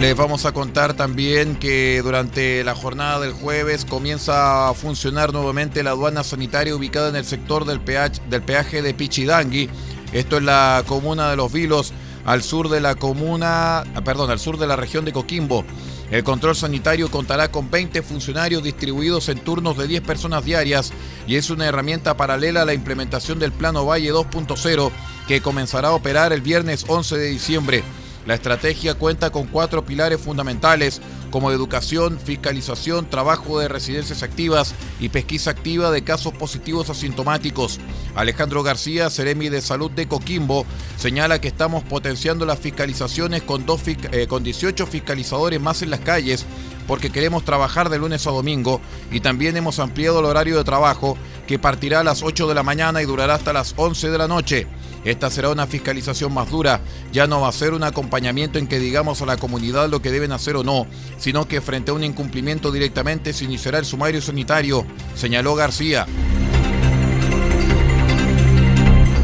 Les 0.00 0.16
vamos 0.16 0.44
a 0.44 0.52
contar 0.52 0.94
también 0.94 1.54
que 1.56 2.02
durante 2.02 2.64
la 2.64 2.74
jornada 2.74 3.20
del 3.20 3.32
jueves 3.32 3.84
comienza 3.84 4.68
a 4.68 4.74
funcionar 4.74 5.32
nuevamente 5.32 5.82
la 5.82 5.90
aduana 5.90 6.24
sanitaria 6.24 6.74
ubicada 6.74 7.08
en 7.08 7.16
el 7.16 7.24
sector 7.24 7.64
del, 7.64 7.80
peaje 7.80 8.82
de 8.82 8.92
Pichidangui. 8.92 9.70
Esto 10.12 10.36
es 10.36 10.42
la 10.42 10.82
comuna 10.86 11.30
de 11.30 11.36
Los 11.36 11.52
Vilos, 11.52 11.92
al 12.26 12.42
sur 12.42 12.68
de 12.68 12.80
la 12.80 12.96
comuna, 12.96 13.80
ah, 13.80 14.00
perdón, 14.04 14.30
al 14.30 14.40
sur 14.40 14.58
de 14.58 14.66
la 14.66 14.76
región 14.76 15.04
de 15.04 15.12
Coquimbo. 15.12 15.64
El 16.10 16.24
control 16.24 16.56
sanitario 16.56 17.10
contará 17.10 17.50
con 17.50 17.70
20 17.70 18.02
funcionarios 18.02 18.62
distribuidos 18.62 19.28
en 19.28 19.38
turnos 19.38 19.78
de 19.78 19.86
10 19.86 20.02
personas 20.02 20.44
diarias 20.44 20.92
y 21.26 21.36
es 21.36 21.50
una 21.50 21.66
herramienta 21.66 22.16
paralela 22.16 22.62
a 22.62 22.66
la 22.66 22.74
implementación 22.74 23.38
del 23.38 23.52
Plano 23.52 23.86
Valle 23.86 24.12
2.0 24.12 24.90
que 25.26 25.40
comenzará 25.40 25.88
a 25.88 25.94
operar 25.94 26.32
el 26.32 26.42
viernes 26.42 26.84
11 26.88 27.16
de 27.16 27.26
diciembre. 27.30 27.84
La 28.26 28.34
estrategia 28.34 28.94
cuenta 28.94 29.30
con 29.30 29.46
cuatro 29.46 29.84
pilares 29.84 30.20
fundamentales 30.20 31.00
como 31.30 31.50
educación, 31.50 32.18
fiscalización, 32.18 33.10
trabajo 33.10 33.58
de 33.58 33.68
residencias 33.68 34.22
activas 34.22 34.74
y 35.00 35.10
pesquisa 35.10 35.50
activa 35.50 35.90
de 35.90 36.04
casos 36.04 36.32
positivos 36.32 36.88
asintomáticos. 36.90 37.80
Alejandro 38.14 38.62
García, 38.62 39.10
Ceremi 39.10 39.48
de 39.48 39.60
Salud 39.60 39.90
de 39.90 40.08
Coquimbo, 40.08 40.64
señala 40.96 41.40
que 41.40 41.48
estamos 41.48 41.82
potenciando 41.84 42.46
las 42.46 42.60
fiscalizaciones 42.60 43.42
con, 43.42 43.66
eh, 44.12 44.26
con 44.26 44.42
18 44.42 44.86
fiscalizadores 44.86 45.60
más 45.60 45.82
en 45.82 45.90
las 45.90 46.00
calles 46.00 46.46
porque 46.86 47.10
queremos 47.10 47.44
trabajar 47.44 47.88
de 47.88 47.98
lunes 47.98 48.26
a 48.26 48.30
domingo 48.30 48.80
y 49.10 49.20
también 49.20 49.56
hemos 49.56 49.78
ampliado 49.78 50.20
el 50.20 50.26
horario 50.26 50.56
de 50.56 50.64
trabajo 50.64 51.16
que 51.46 51.58
partirá 51.58 52.00
a 52.00 52.04
las 52.04 52.22
8 52.22 52.46
de 52.46 52.54
la 52.54 52.62
mañana 52.62 53.02
y 53.02 53.06
durará 53.06 53.34
hasta 53.34 53.52
las 53.52 53.74
11 53.76 54.10
de 54.10 54.18
la 54.18 54.28
noche. 54.28 54.66
Esta 55.04 55.30
será 55.30 55.50
una 55.50 55.66
fiscalización 55.66 56.32
más 56.32 56.50
dura, 56.50 56.80
ya 57.12 57.26
no 57.26 57.42
va 57.42 57.48
a 57.48 57.52
ser 57.52 57.74
un 57.74 57.84
acompañamiento 57.84 58.58
en 58.58 58.66
que 58.66 58.78
digamos 58.78 59.20
a 59.20 59.26
la 59.26 59.36
comunidad 59.36 59.88
lo 59.88 60.00
que 60.00 60.10
deben 60.10 60.32
hacer 60.32 60.56
o 60.56 60.64
no, 60.64 60.86
sino 61.18 61.46
que 61.46 61.60
frente 61.60 61.90
a 61.90 61.94
un 61.94 62.04
incumplimiento 62.04 62.72
directamente 62.72 63.32
se 63.32 63.44
iniciará 63.44 63.78
el 63.78 63.84
sumario 63.84 64.22
sanitario, 64.22 64.86
señaló 65.14 65.54
García. 65.54 66.06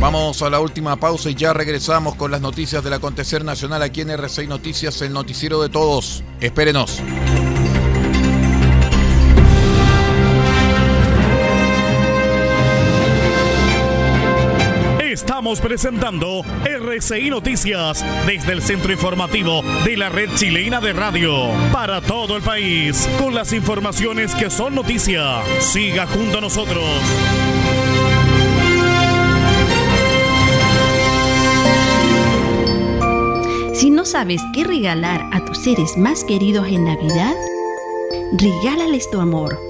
Vamos 0.00 0.40
a 0.40 0.48
la 0.48 0.60
última 0.60 0.96
pausa 0.96 1.28
y 1.28 1.34
ya 1.34 1.52
regresamos 1.52 2.14
con 2.14 2.30
las 2.30 2.40
noticias 2.40 2.82
del 2.82 2.94
acontecer 2.94 3.44
nacional 3.44 3.82
aquí 3.82 4.00
en 4.00 4.08
R6 4.08 4.48
Noticias, 4.48 5.02
el 5.02 5.12
noticiero 5.12 5.60
de 5.60 5.68
todos. 5.68 6.24
Espérenos. 6.40 7.02
Estamos 15.40 15.62
presentando 15.62 16.42
RCI 16.66 17.30
Noticias 17.30 18.04
desde 18.26 18.52
el 18.52 18.60
centro 18.60 18.92
informativo 18.92 19.62
de 19.86 19.96
la 19.96 20.10
red 20.10 20.28
chilena 20.34 20.82
de 20.82 20.92
radio 20.92 21.48
para 21.72 22.02
todo 22.02 22.36
el 22.36 22.42
país 22.42 23.08
con 23.18 23.34
las 23.34 23.54
informaciones 23.54 24.34
que 24.34 24.50
son 24.50 24.74
noticia. 24.74 25.40
Siga 25.60 26.06
junto 26.06 26.36
a 26.36 26.40
nosotros. 26.42 26.84
Si 33.72 33.88
no 33.88 34.04
sabes 34.04 34.42
qué 34.52 34.64
regalar 34.64 35.24
a 35.32 35.42
tus 35.46 35.56
seres 35.56 35.96
más 35.96 36.22
queridos 36.22 36.68
en 36.68 36.84
Navidad, 36.84 37.34
regálales 38.32 39.10
tu 39.10 39.18
amor. 39.18 39.69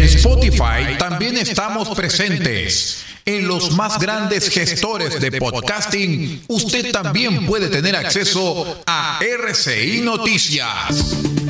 En 0.00 0.06
Spotify 0.06 0.96
también 0.98 1.36
estamos 1.36 1.90
presentes. 1.90 3.04
En 3.26 3.46
los 3.46 3.72
más 3.72 4.00
grandes 4.00 4.48
gestores 4.48 5.20
de 5.20 5.30
podcasting, 5.32 6.42
usted 6.48 6.90
también 6.90 7.44
puede 7.44 7.68
tener 7.68 7.94
acceso 7.94 8.80
a 8.86 9.20
RCI 9.20 10.00
Noticias. 10.00 11.49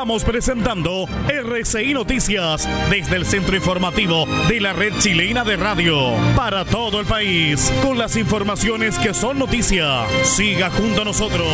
Estamos 0.00 0.24
presentando 0.24 1.04
RCI 1.28 1.92
Noticias 1.92 2.66
desde 2.88 3.16
el 3.16 3.26
centro 3.26 3.54
informativo 3.54 4.24
de 4.48 4.58
la 4.58 4.72
red 4.72 4.94
chilena 4.98 5.44
de 5.44 5.58
radio 5.58 6.14
para 6.34 6.64
todo 6.64 7.00
el 7.00 7.04
país 7.06 7.70
con 7.82 7.98
las 7.98 8.16
informaciones 8.16 8.98
que 8.98 9.12
son 9.12 9.38
noticia. 9.38 10.06
Siga 10.24 10.70
junto 10.70 11.02
a 11.02 11.04
nosotros. 11.04 11.46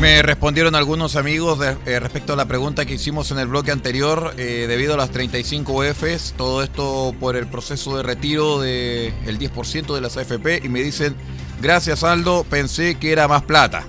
Me 0.00 0.20
respondieron 0.22 0.74
algunos 0.74 1.16
amigos 1.16 1.58
de- 1.58 1.76
eh, 1.86 1.98
respecto 1.98 2.34
a 2.34 2.36
la 2.36 2.44
pregunta 2.44 2.84
que 2.84 2.94
hicimos 2.94 3.30
en 3.30 3.38
el 3.38 3.48
bloque 3.48 3.70
anterior, 3.72 4.34
eh, 4.36 4.66
debido 4.68 4.92
a 4.94 4.96
las 4.98 5.10
35 5.10 5.72
UFs, 5.72 6.34
todo 6.36 6.62
esto 6.62 7.14
por 7.18 7.34
el 7.34 7.46
proceso 7.46 7.96
de 7.96 8.02
retiro 8.02 8.60
del 8.60 9.38
10% 9.38 9.94
de 9.94 10.00
las 10.02 10.16
AFP, 10.18 10.60
y 10.62 10.68
me 10.68 10.82
dicen, 10.82 11.16
gracias 11.60 12.04
Aldo, 12.04 12.44
pensé 12.44 12.96
que 12.96 13.12
era 13.12 13.28
más 13.28 13.42
plata. 13.42 13.84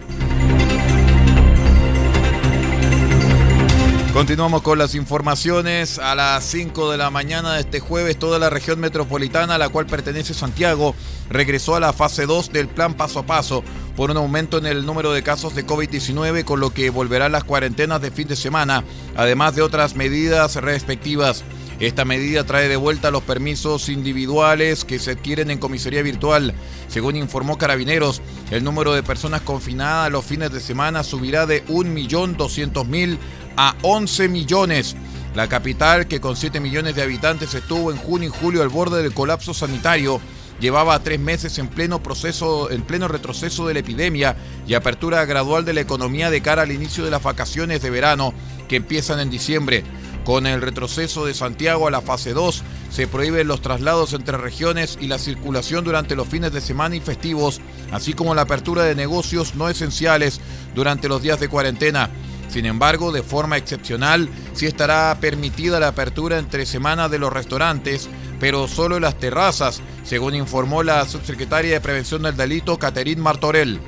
Continuamos 4.17 4.63
con 4.63 4.79
las 4.79 4.95
informaciones. 4.95 5.99
A 5.99 6.15
las 6.15 6.43
5 6.45 6.89
de 6.89 6.97
la 6.97 7.11
mañana 7.11 7.53
de 7.53 7.59
este 7.59 7.79
jueves, 7.79 8.17
toda 8.17 8.39
la 8.39 8.49
región 8.49 8.79
metropolitana, 8.79 9.53
a 9.53 9.57
la 9.59 9.69
cual 9.69 9.85
pertenece 9.85 10.33
Santiago, 10.33 10.95
regresó 11.29 11.75
a 11.75 11.79
la 11.79 11.93
fase 11.93 12.25
2 12.25 12.51
del 12.51 12.67
plan 12.67 12.95
paso 12.95 13.19
a 13.19 13.27
paso 13.27 13.63
por 13.95 14.09
un 14.09 14.17
aumento 14.17 14.57
en 14.57 14.65
el 14.65 14.87
número 14.87 15.13
de 15.13 15.21
casos 15.21 15.53
de 15.53 15.67
COVID-19, 15.67 16.45
con 16.45 16.59
lo 16.59 16.71
que 16.71 16.89
volverán 16.89 17.31
las 17.31 17.43
cuarentenas 17.43 18.01
de 18.01 18.09
fin 18.09 18.27
de 18.27 18.35
semana, 18.35 18.83
además 19.15 19.55
de 19.55 19.61
otras 19.61 19.95
medidas 19.95 20.55
respectivas. 20.55 21.43
Esta 21.79 22.05
medida 22.05 22.43
trae 22.43 22.67
de 22.69 22.75
vuelta 22.75 23.11
los 23.11 23.21
permisos 23.21 23.89
individuales 23.89 24.83
que 24.83 24.97
se 24.97 25.11
adquieren 25.11 25.51
en 25.51 25.59
comisaría 25.59 26.01
virtual. 26.01 26.55
Según 26.87 27.15
informó 27.15 27.59
Carabineros, 27.59 28.21
el 28.49 28.63
número 28.63 28.93
de 28.93 29.03
personas 29.03 29.41
confinadas 29.41 30.11
los 30.11 30.25
fines 30.25 30.51
de 30.51 30.59
semana 30.59 31.03
subirá 31.03 31.45
de 31.45 31.63
1.200.000 31.67 33.19
a 33.57 33.75
11 33.83 34.27
millones. 34.27 34.95
La 35.35 35.47
capital, 35.47 36.07
que 36.07 36.19
con 36.19 36.35
7 36.35 36.59
millones 36.59 36.95
de 36.95 37.03
habitantes 37.03 37.53
estuvo 37.53 37.91
en 37.91 37.97
junio 37.97 38.29
y 38.29 38.39
julio 38.41 38.63
al 38.63 38.69
borde 38.69 39.03
del 39.03 39.13
colapso 39.13 39.53
sanitario, 39.53 40.19
llevaba 40.59 40.97
tres 41.03 41.19
meses 41.19 41.59
en 41.59 41.67
pleno 41.67 42.01
proceso, 42.01 42.71
en 42.71 42.81
pleno 42.81 43.07
retroceso 43.07 43.67
de 43.67 43.75
la 43.75 43.81
epidemia 43.81 44.35
y 44.65 44.73
apertura 44.73 45.23
gradual 45.25 45.63
de 45.63 45.73
la 45.73 45.81
economía 45.81 46.31
de 46.31 46.41
cara 46.41 46.63
al 46.63 46.71
inicio 46.71 47.05
de 47.05 47.11
las 47.11 47.21
vacaciones 47.21 47.83
de 47.83 47.91
verano 47.91 48.33
que 48.67 48.77
empiezan 48.77 49.19
en 49.19 49.29
diciembre. 49.29 49.83
Con 50.27 50.45
el 50.45 50.61
retroceso 50.61 51.25
de 51.25 51.33
Santiago 51.33 51.87
a 51.87 51.91
la 51.91 52.01
fase 52.01 52.33
2, 52.33 52.61
se 52.91 53.07
prohíben 53.07 53.47
los 53.47 53.61
traslados 53.61 54.11
entre 54.11 54.35
regiones 54.35 54.97
y 54.99 55.07
la 55.07 55.19
circulación 55.19 55.85
durante 55.85 56.17
los 56.17 56.27
fines 56.27 56.51
de 56.51 56.59
semana 56.59 56.97
y 56.97 56.99
festivos, 56.99 57.61
así 57.93 58.11
como 58.11 58.35
la 58.35 58.41
apertura 58.41 58.83
de 58.83 58.93
negocios 58.93 59.55
no 59.55 59.69
esenciales 59.69 60.41
durante 60.75 61.07
los 61.07 61.21
días 61.21 61.39
de 61.39 61.47
cuarentena. 61.47 62.09
Sin 62.49 62.65
embargo, 62.65 63.13
de 63.13 63.23
forma 63.23 63.55
excepcional, 63.55 64.27
sí 64.51 64.65
estará 64.65 65.17
permitida 65.21 65.79
la 65.79 65.87
apertura 65.87 66.39
entre 66.39 66.65
semana 66.65 67.07
de 67.07 67.19
los 67.19 67.31
restaurantes, 67.31 68.09
pero 68.37 68.67
solo 68.67 68.99
las 68.99 69.17
terrazas, 69.17 69.79
según 70.03 70.35
informó 70.35 70.83
la 70.83 71.05
subsecretaria 71.05 71.71
de 71.71 71.79
Prevención 71.79 72.23
del 72.23 72.35
Delito, 72.35 72.77
Caterín 72.77 73.21
Martorell. 73.21 73.79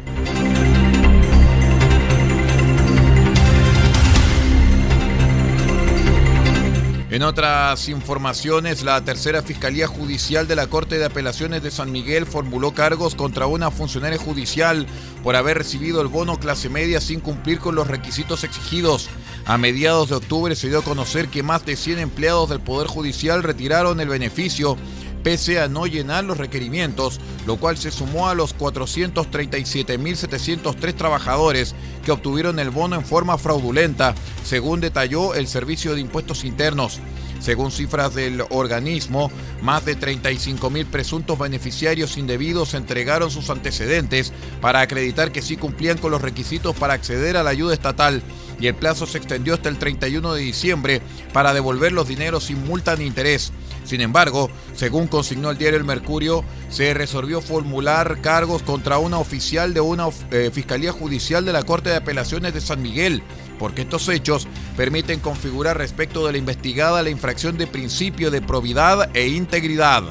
En 7.11 7.23
otras 7.23 7.89
informaciones, 7.89 8.83
la 8.83 9.03
tercera 9.03 9.41
Fiscalía 9.41 9.87
Judicial 9.87 10.47
de 10.47 10.55
la 10.55 10.67
Corte 10.67 10.99
de 10.99 11.05
Apelaciones 11.05 11.63
de 11.63 11.71
San 11.71 11.91
Miguel 11.91 12.27
formuló 12.27 12.75
cargos 12.75 13.15
contra 13.15 13.47
una 13.47 13.71
funcionaria 13.71 14.19
judicial 14.19 14.85
por 15.23 15.35
haber 15.35 15.57
recibido 15.57 16.01
el 16.01 16.07
bono 16.07 16.37
clase 16.37 16.69
media 16.69 17.01
sin 17.01 17.19
cumplir 17.19 17.57
con 17.57 17.73
los 17.73 17.87
requisitos 17.87 18.43
exigidos. 18.43 19.09
A 19.47 19.57
mediados 19.57 20.09
de 20.09 20.17
octubre 20.17 20.55
se 20.55 20.67
dio 20.67 20.79
a 20.79 20.83
conocer 20.83 21.29
que 21.29 21.41
más 21.41 21.65
de 21.65 21.77
100 21.77 21.97
empleados 21.97 22.47
del 22.47 22.59
Poder 22.59 22.87
Judicial 22.87 23.41
retiraron 23.41 23.99
el 23.99 24.07
beneficio 24.07 24.77
pese 25.23 25.59
a 25.59 25.67
no 25.67 25.87
llenar 25.87 26.23
los 26.23 26.37
requerimientos, 26.37 27.19
lo 27.45 27.57
cual 27.57 27.77
se 27.77 27.91
sumó 27.91 28.29
a 28.29 28.35
los 28.35 28.57
437.703 28.57 30.95
trabajadores 30.95 31.75
que 32.03 32.11
obtuvieron 32.11 32.59
el 32.59 32.69
bono 32.69 32.95
en 32.95 33.05
forma 33.05 33.37
fraudulenta, 33.37 34.13
según 34.43 34.81
detalló 34.81 35.35
el 35.35 35.47
Servicio 35.47 35.95
de 35.95 36.01
Impuestos 36.01 36.43
Internos. 36.43 36.99
Según 37.39 37.71
cifras 37.71 38.13
del 38.15 38.43
organismo, 38.49 39.31
más 39.61 39.85
de 39.85 39.97
35.000 39.97 40.85
presuntos 40.85 41.39
beneficiarios 41.39 42.17
indebidos 42.17 42.73
entregaron 42.73 43.31
sus 43.31 43.49
antecedentes 43.49 44.33
para 44.59 44.81
acreditar 44.81 45.31
que 45.31 45.41
sí 45.41 45.55
cumplían 45.55 45.97
con 45.97 46.11
los 46.11 46.21
requisitos 46.21 46.75
para 46.75 46.95
acceder 46.95 47.37
a 47.37 47.43
la 47.43 47.51
ayuda 47.51 47.73
estatal 47.73 48.21
y 48.59 48.67
el 48.67 48.75
plazo 48.75 49.05
se 49.05 49.17
extendió 49.17 49.53
hasta 49.53 49.69
el 49.69 49.77
31 49.77 50.33
de 50.33 50.41
diciembre 50.41 51.01
para 51.31 51.53
devolver 51.53 51.93
los 51.93 52.09
dineros 52.09 52.43
sin 52.45 52.65
multa 52.65 52.97
ni 52.97 53.05
interés. 53.05 53.53
Sin 53.89 54.01
embargo, 54.01 54.51
según 54.75 55.07
consignó 55.07 55.49
el 55.49 55.57
diario 55.57 55.79
El 55.79 55.83
Mercurio, 55.83 56.43
se 56.69 56.93
resolvió 56.93 57.41
formular 57.41 58.21
cargos 58.21 58.61
contra 58.61 58.99
una 58.99 59.17
oficial 59.17 59.73
de 59.73 59.81
una 59.81 60.09
eh, 60.29 60.51
Fiscalía 60.53 60.91
Judicial 60.91 61.43
de 61.43 61.53
la 61.53 61.63
Corte 61.63 61.89
de 61.89 61.95
Apelaciones 61.95 62.53
de 62.53 62.61
San 62.61 62.83
Miguel, 62.83 63.23
porque 63.57 63.81
estos 63.81 64.07
hechos 64.07 64.47
permiten 64.77 65.19
configurar 65.19 65.79
respecto 65.79 66.23
de 66.27 66.33
la 66.33 66.37
investigada 66.37 67.01
la 67.01 67.09
infracción 67.09 67.57
de 67.57 67.65
principio 67.65 68.29
de 68.29 68.43
probidad 68.43 69.09
e 69.15 69.29
integridad. 69.29 70.03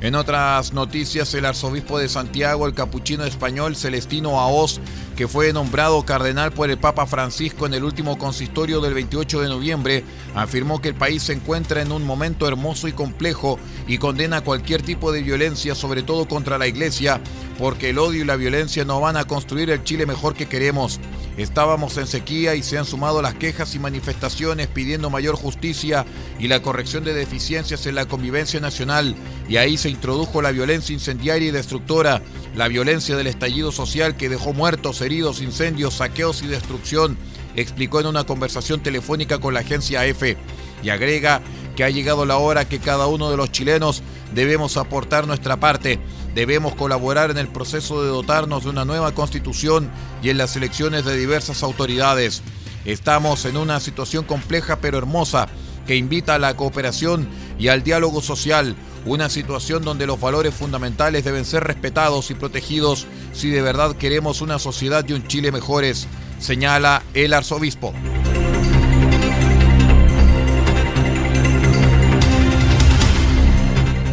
En 0.00 0.14
otras 0.14 0.72
noticias, 0.72 1.34
el 1.34 1.44
arzobispo 1.44 1.98
de 1.98 2.08
Santiago, 2.08 2.66
el 2.66 2.72
capuchino 2.72 3.24
español 3.24 3.76
Celestino 3.76 4.40
Aoz, 4.40 4.80
que 5.18 5.26
fue 5.26 5.52
nombrado 5.52 6.04
cardenal 6.04 6.52
por 6.52 6.70
el 6.70 6.78
Papa 6.78 7.04
Francisco 7.04 7.66
en 7.66 7.74
el 7.74 7.82
último 7.82 8.16
consistorio 8.18 8.80
del 8.80 8.94
28 8.94 9.40
de 9.40 9.48
noviembre, 9.48 10.04
afirmó 10.36 10.80
que 10.80 10.90
el 10.90 10.94
país 10.94 11.24
se 11.24 11.32
encuentra 11.32 11.82
en 11.82 11.90
un 11.90 12.06
momento 12.06 12.46
hermoso 12.46 12.86
y 12.86 12.92
complejo 12.92 13.58
y 13.88 13.98
condena 13.98 14.42
cualquier 14.42 14.80
tipo 14.82 15.10
de 15.10 15.24
violencia, 15.24 15.74
sobre 15.74 16.04
todo 16.04 16.28
contra 16.28 16.56
la 16.56 16.68
Iglesia, 16.68 17.20
porque 17.58 17.90
el 17.90 17.98
odio 17.98 18.22
y 18.22 18.26
la 18.26 18.36
violencia 18.36 18.84
no 18.84 19.00
van 19.00 19.16
a 19.16 19.24
construir 19.24 19.70
el 19.70 19.82
Chile 19.82 20.06
mejor 20.06 20.34
que 20.34 20.46
queremos. 20.46 21.00
Estábamos 21.38 21.96
en 21.98 22.08
sequía 22.08 22.56
y 22.56 22.64
se 22.64 22.78
han 22.78 22.84
sumado 22.84 23.22
las 23.22 23.34
quejas 23.34 23.72
y 23.76 23.78
manifestaciones 23.78 24.66
pidiendo 24.66 25.08
mayor 25.08 25.36
justicia 25.36 26.04
y 26.40 26.48
la 26.48 26.62
corrección 26.62 27.04
de 27.04 27.14
deficiencias 27.14 27.86
en 27.86 27.94
la 27.94 28.06
convivencia 28.06 28.58
nacional. 28.58 29.14
Y 29.48 29.56
ahí 29.56 29.76
se 29.76 29.88
introdujo 29.88 30.42
la 30.42 30.50
violencia 30.50 30.92
incendiaria 30.92 31.46
y 31.46 31.52
destructora, 31.52 32.22
la 32.56 32.66
violencia 32.66 33.16
del 33.16 33.28
estallido 33.28 33.70
social 33.70 34.16
que 34.16 34.28
dejó 34.28 34.52
muertos, 34.52 35.00
heridos, 35.00 35.40
incendios, 35.40 35.94
saqueos 35.94 36.42
y 36.42 36.48
destrucción, 36.48 37.16
explicó 37.54 38.00
en 38.00 38.08
una 38.08 38.24
conversación 38.24 38.82
telefónica 38.82 39.38
con 39.38 39.54
la 39.54 39.60
agencia 39.60 40.04
EFE. 40.06 40.36
Y 40.82 40.88
agrega 40.88 41.40
que 41.76 41.84
ha 41.84 41.90
llegado 41.90 42.26
la 42.26 42.38
hora 42.38 42.68
que 42.68 42.80
cada 42.80 43.06
uno 43.06 43.30
de 43.30 43.36
los 43.36 43.52
chilenos 43.52 44.02
debemos 44.34 44.76
aportar 44.76 45.28
nuestra 45.28 45.56
parte 45.58 46.00
Debemos 46.34 46.74
colaborar 46.74 47.30
en 47.30 47.38
el 47.38 47.48
proceso 47.48 48.02
de 48.02 48.08
dotarnos 48.08 48.64
de 48.64 48.70
una 48.70 48.84
nueva 48.84 49.12
constitución 49.12 49.90
y 50.22 50.30
en 50.30 50.38
las 50.38 50.56
elecciones 50.56 51.04
de 51.04 51.16
diversas 51.16 51.62
autoridades. 51.62 52.42
Estamos 52.84 53.44
en 53.44 53.56
una 53.56 53.80
situación 53.80 54.24
compleja 54.24 54.80
pero 54.80 54.98
hermosa 54.98 55.48
que 55.86 55.96
invita 55.96 56.34
a 56.34 56.38
la 56.38 56.54
cooperación 56.54 57.28
y 57.58 57.68
al 57.68 57.82
diálogo 57.82 58.20
social, 58.20 58.76
una 59.06 59.28
situación 59.30 59.82
donde 59.82 60.06
los 60.06 60.20
valores 60.20 60.54
fundamentales 60.54 61.24
deben 61.24 61.44
ser 61.44 61.64
respetados 61.64 62.30
y 62.30 62.34
protegidos 62.34 63.06
si 63.32 63.50
de 63.50 63.62
verdad 63.62 63.96
queremos 63.96 64.42
una 64.42 64.58
sociedad 64.58 65.04
y 65.08 65.14
un 65.14 65.26
Chile 65.26 65.50
mejores, 65.50 66.06
señala 66.38 67.02
el 67.14 67.32
arzobispo. 67.32 67.94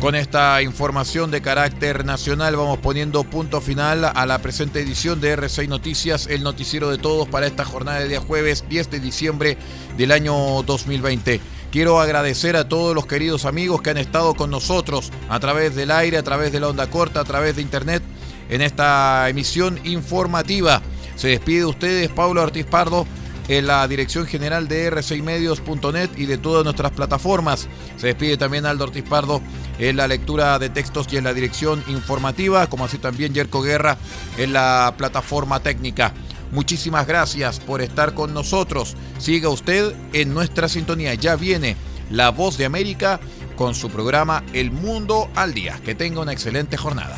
Con 0.05 0.13
esta 0.13 0.61
información 0.61 1.31
de 1.31 1.41
carácter 1.41 2.05
nacional 2.05 2.55
vamos 2.55 2.77
poniendo 2.77 3.23
punto 3.23 3.59
final 3.59 4.05
a 4.05 4.25
la 4.27 4.37
presente 4.37 4.79
edición 4.81 5.19
de 5.19 5.35
R6 5.35 5.67
Noticias, 5.67 6.27
el 6.27 6.43
noticiero 6.43 6.91
de 6.91 6.99
todos 6.99 7.27
para 7.27 7.47
esta 7.47 7.65
jornada 7.65 8.01
de 8.01 8.09
día 8.09 8.19
jueves 8.19 8.65
10 8.69 8.91
de 8.91 8.99
diciembre 8.99 9.57
del 9.97 10.11
año 10.11 10.61
2020. 10.61 11.41
Quiero 11.71 11.99
agradecer 11.99 12.55
a 12.55 12.69
todos 12.69 12.93
los 12.93 13.07
queridos 13.07 13.45
amigos 13.45 13.81
que 13.81 13.89
han 13.89 13.97
estado 13.97 14.35
con 14.35 14.51
nosotros 14.51 15.11
a 15.27 15.39
través 15.39 15.73
del 15.73 15.89
aire, 15.89 16.19
a 16.19 16.23
través 16.23 16.51
de 16.51 16.59
la 16.59 16.67
onda 16.67 16.87
corta, 16.87 17.21
a 17.21 17.25
través 17.25 17.55
de 17.55 17.63
internet 17.63 18.03
en 18.49 18.61
esta 18.61 19.27
emisión 19.27 19.79
informativa. 19.85 20.83
Se 21.15 21.29
despide 21.29 21.61
de 21.61 21.65
ustedes 21.65 22.09
Pablo 22.09 22.43
Ortiz 22.43 22.67
Pardo 22.67 23.07
en 23.47 23.67
la 23.67 23.87
dirección 23.87 24.25
general 24.25 24.67
de 24.67 24.91
r6medios.net 24.91 26.09
y 26.17 26.25
de 26.25 26.37
todas 26.37 26.63
nuestras 26.63 26.91
plataformas. 26.91 27.67
Se 27.97 28.07
despide 28.07 28.37
también 28.37 28.65
Aldo 28.65 28.85
Ortiz 28.85 29.03
Pardo 29.03 29.41
en 29.79 29.97
la 29.97 30.07
lectura 30.07 30.57
de 30.59 30.69
textos 30.69 31.07
y 31.11 31.17
en 31.17 31.23
la 31.23 31.33
dirección 31.33 31.83
informativa, 31.87 32.67
como 32.67 32.85
así 32.85 32.97
también 32.97 33.33
Yerko 33.33 33.61
Guerra 33.61 33.97
en 34.37 34.53
la 34.53 34.93
plataforma 34.97 35.59
técnica. 35.59 36.13
Muchísimas 36.51 37.07
gracias 37.07 37.59
por 37.59 37.81
estar 37.81 38.13
con 38.13 38.33
nosotros. 38.33 38.95
Siga 39.17 39.49
usted 39.49 39.93
en 40.13 40.33
nuestra 40.33 40.69
sintonía. 40.69 41.13
Ya 41.15 41.35
viene 41.35 41.75
La 42.09 42.29
Voz 42.29 42.57
de 42.57 42.65
América 42.65 43.19
con 43.55 43.75
su 43.75 43.89
programa 43.89 44.43
El 44.53 44.71
Mundo 44.71 45.29
al 45.35 45.53
Día. 45.53 45.79
Que 45.83 45.95
tenga 45.95 46.21
una 46.21 46.33
excelente 46.33 46.77
jornada. 46.77 47.17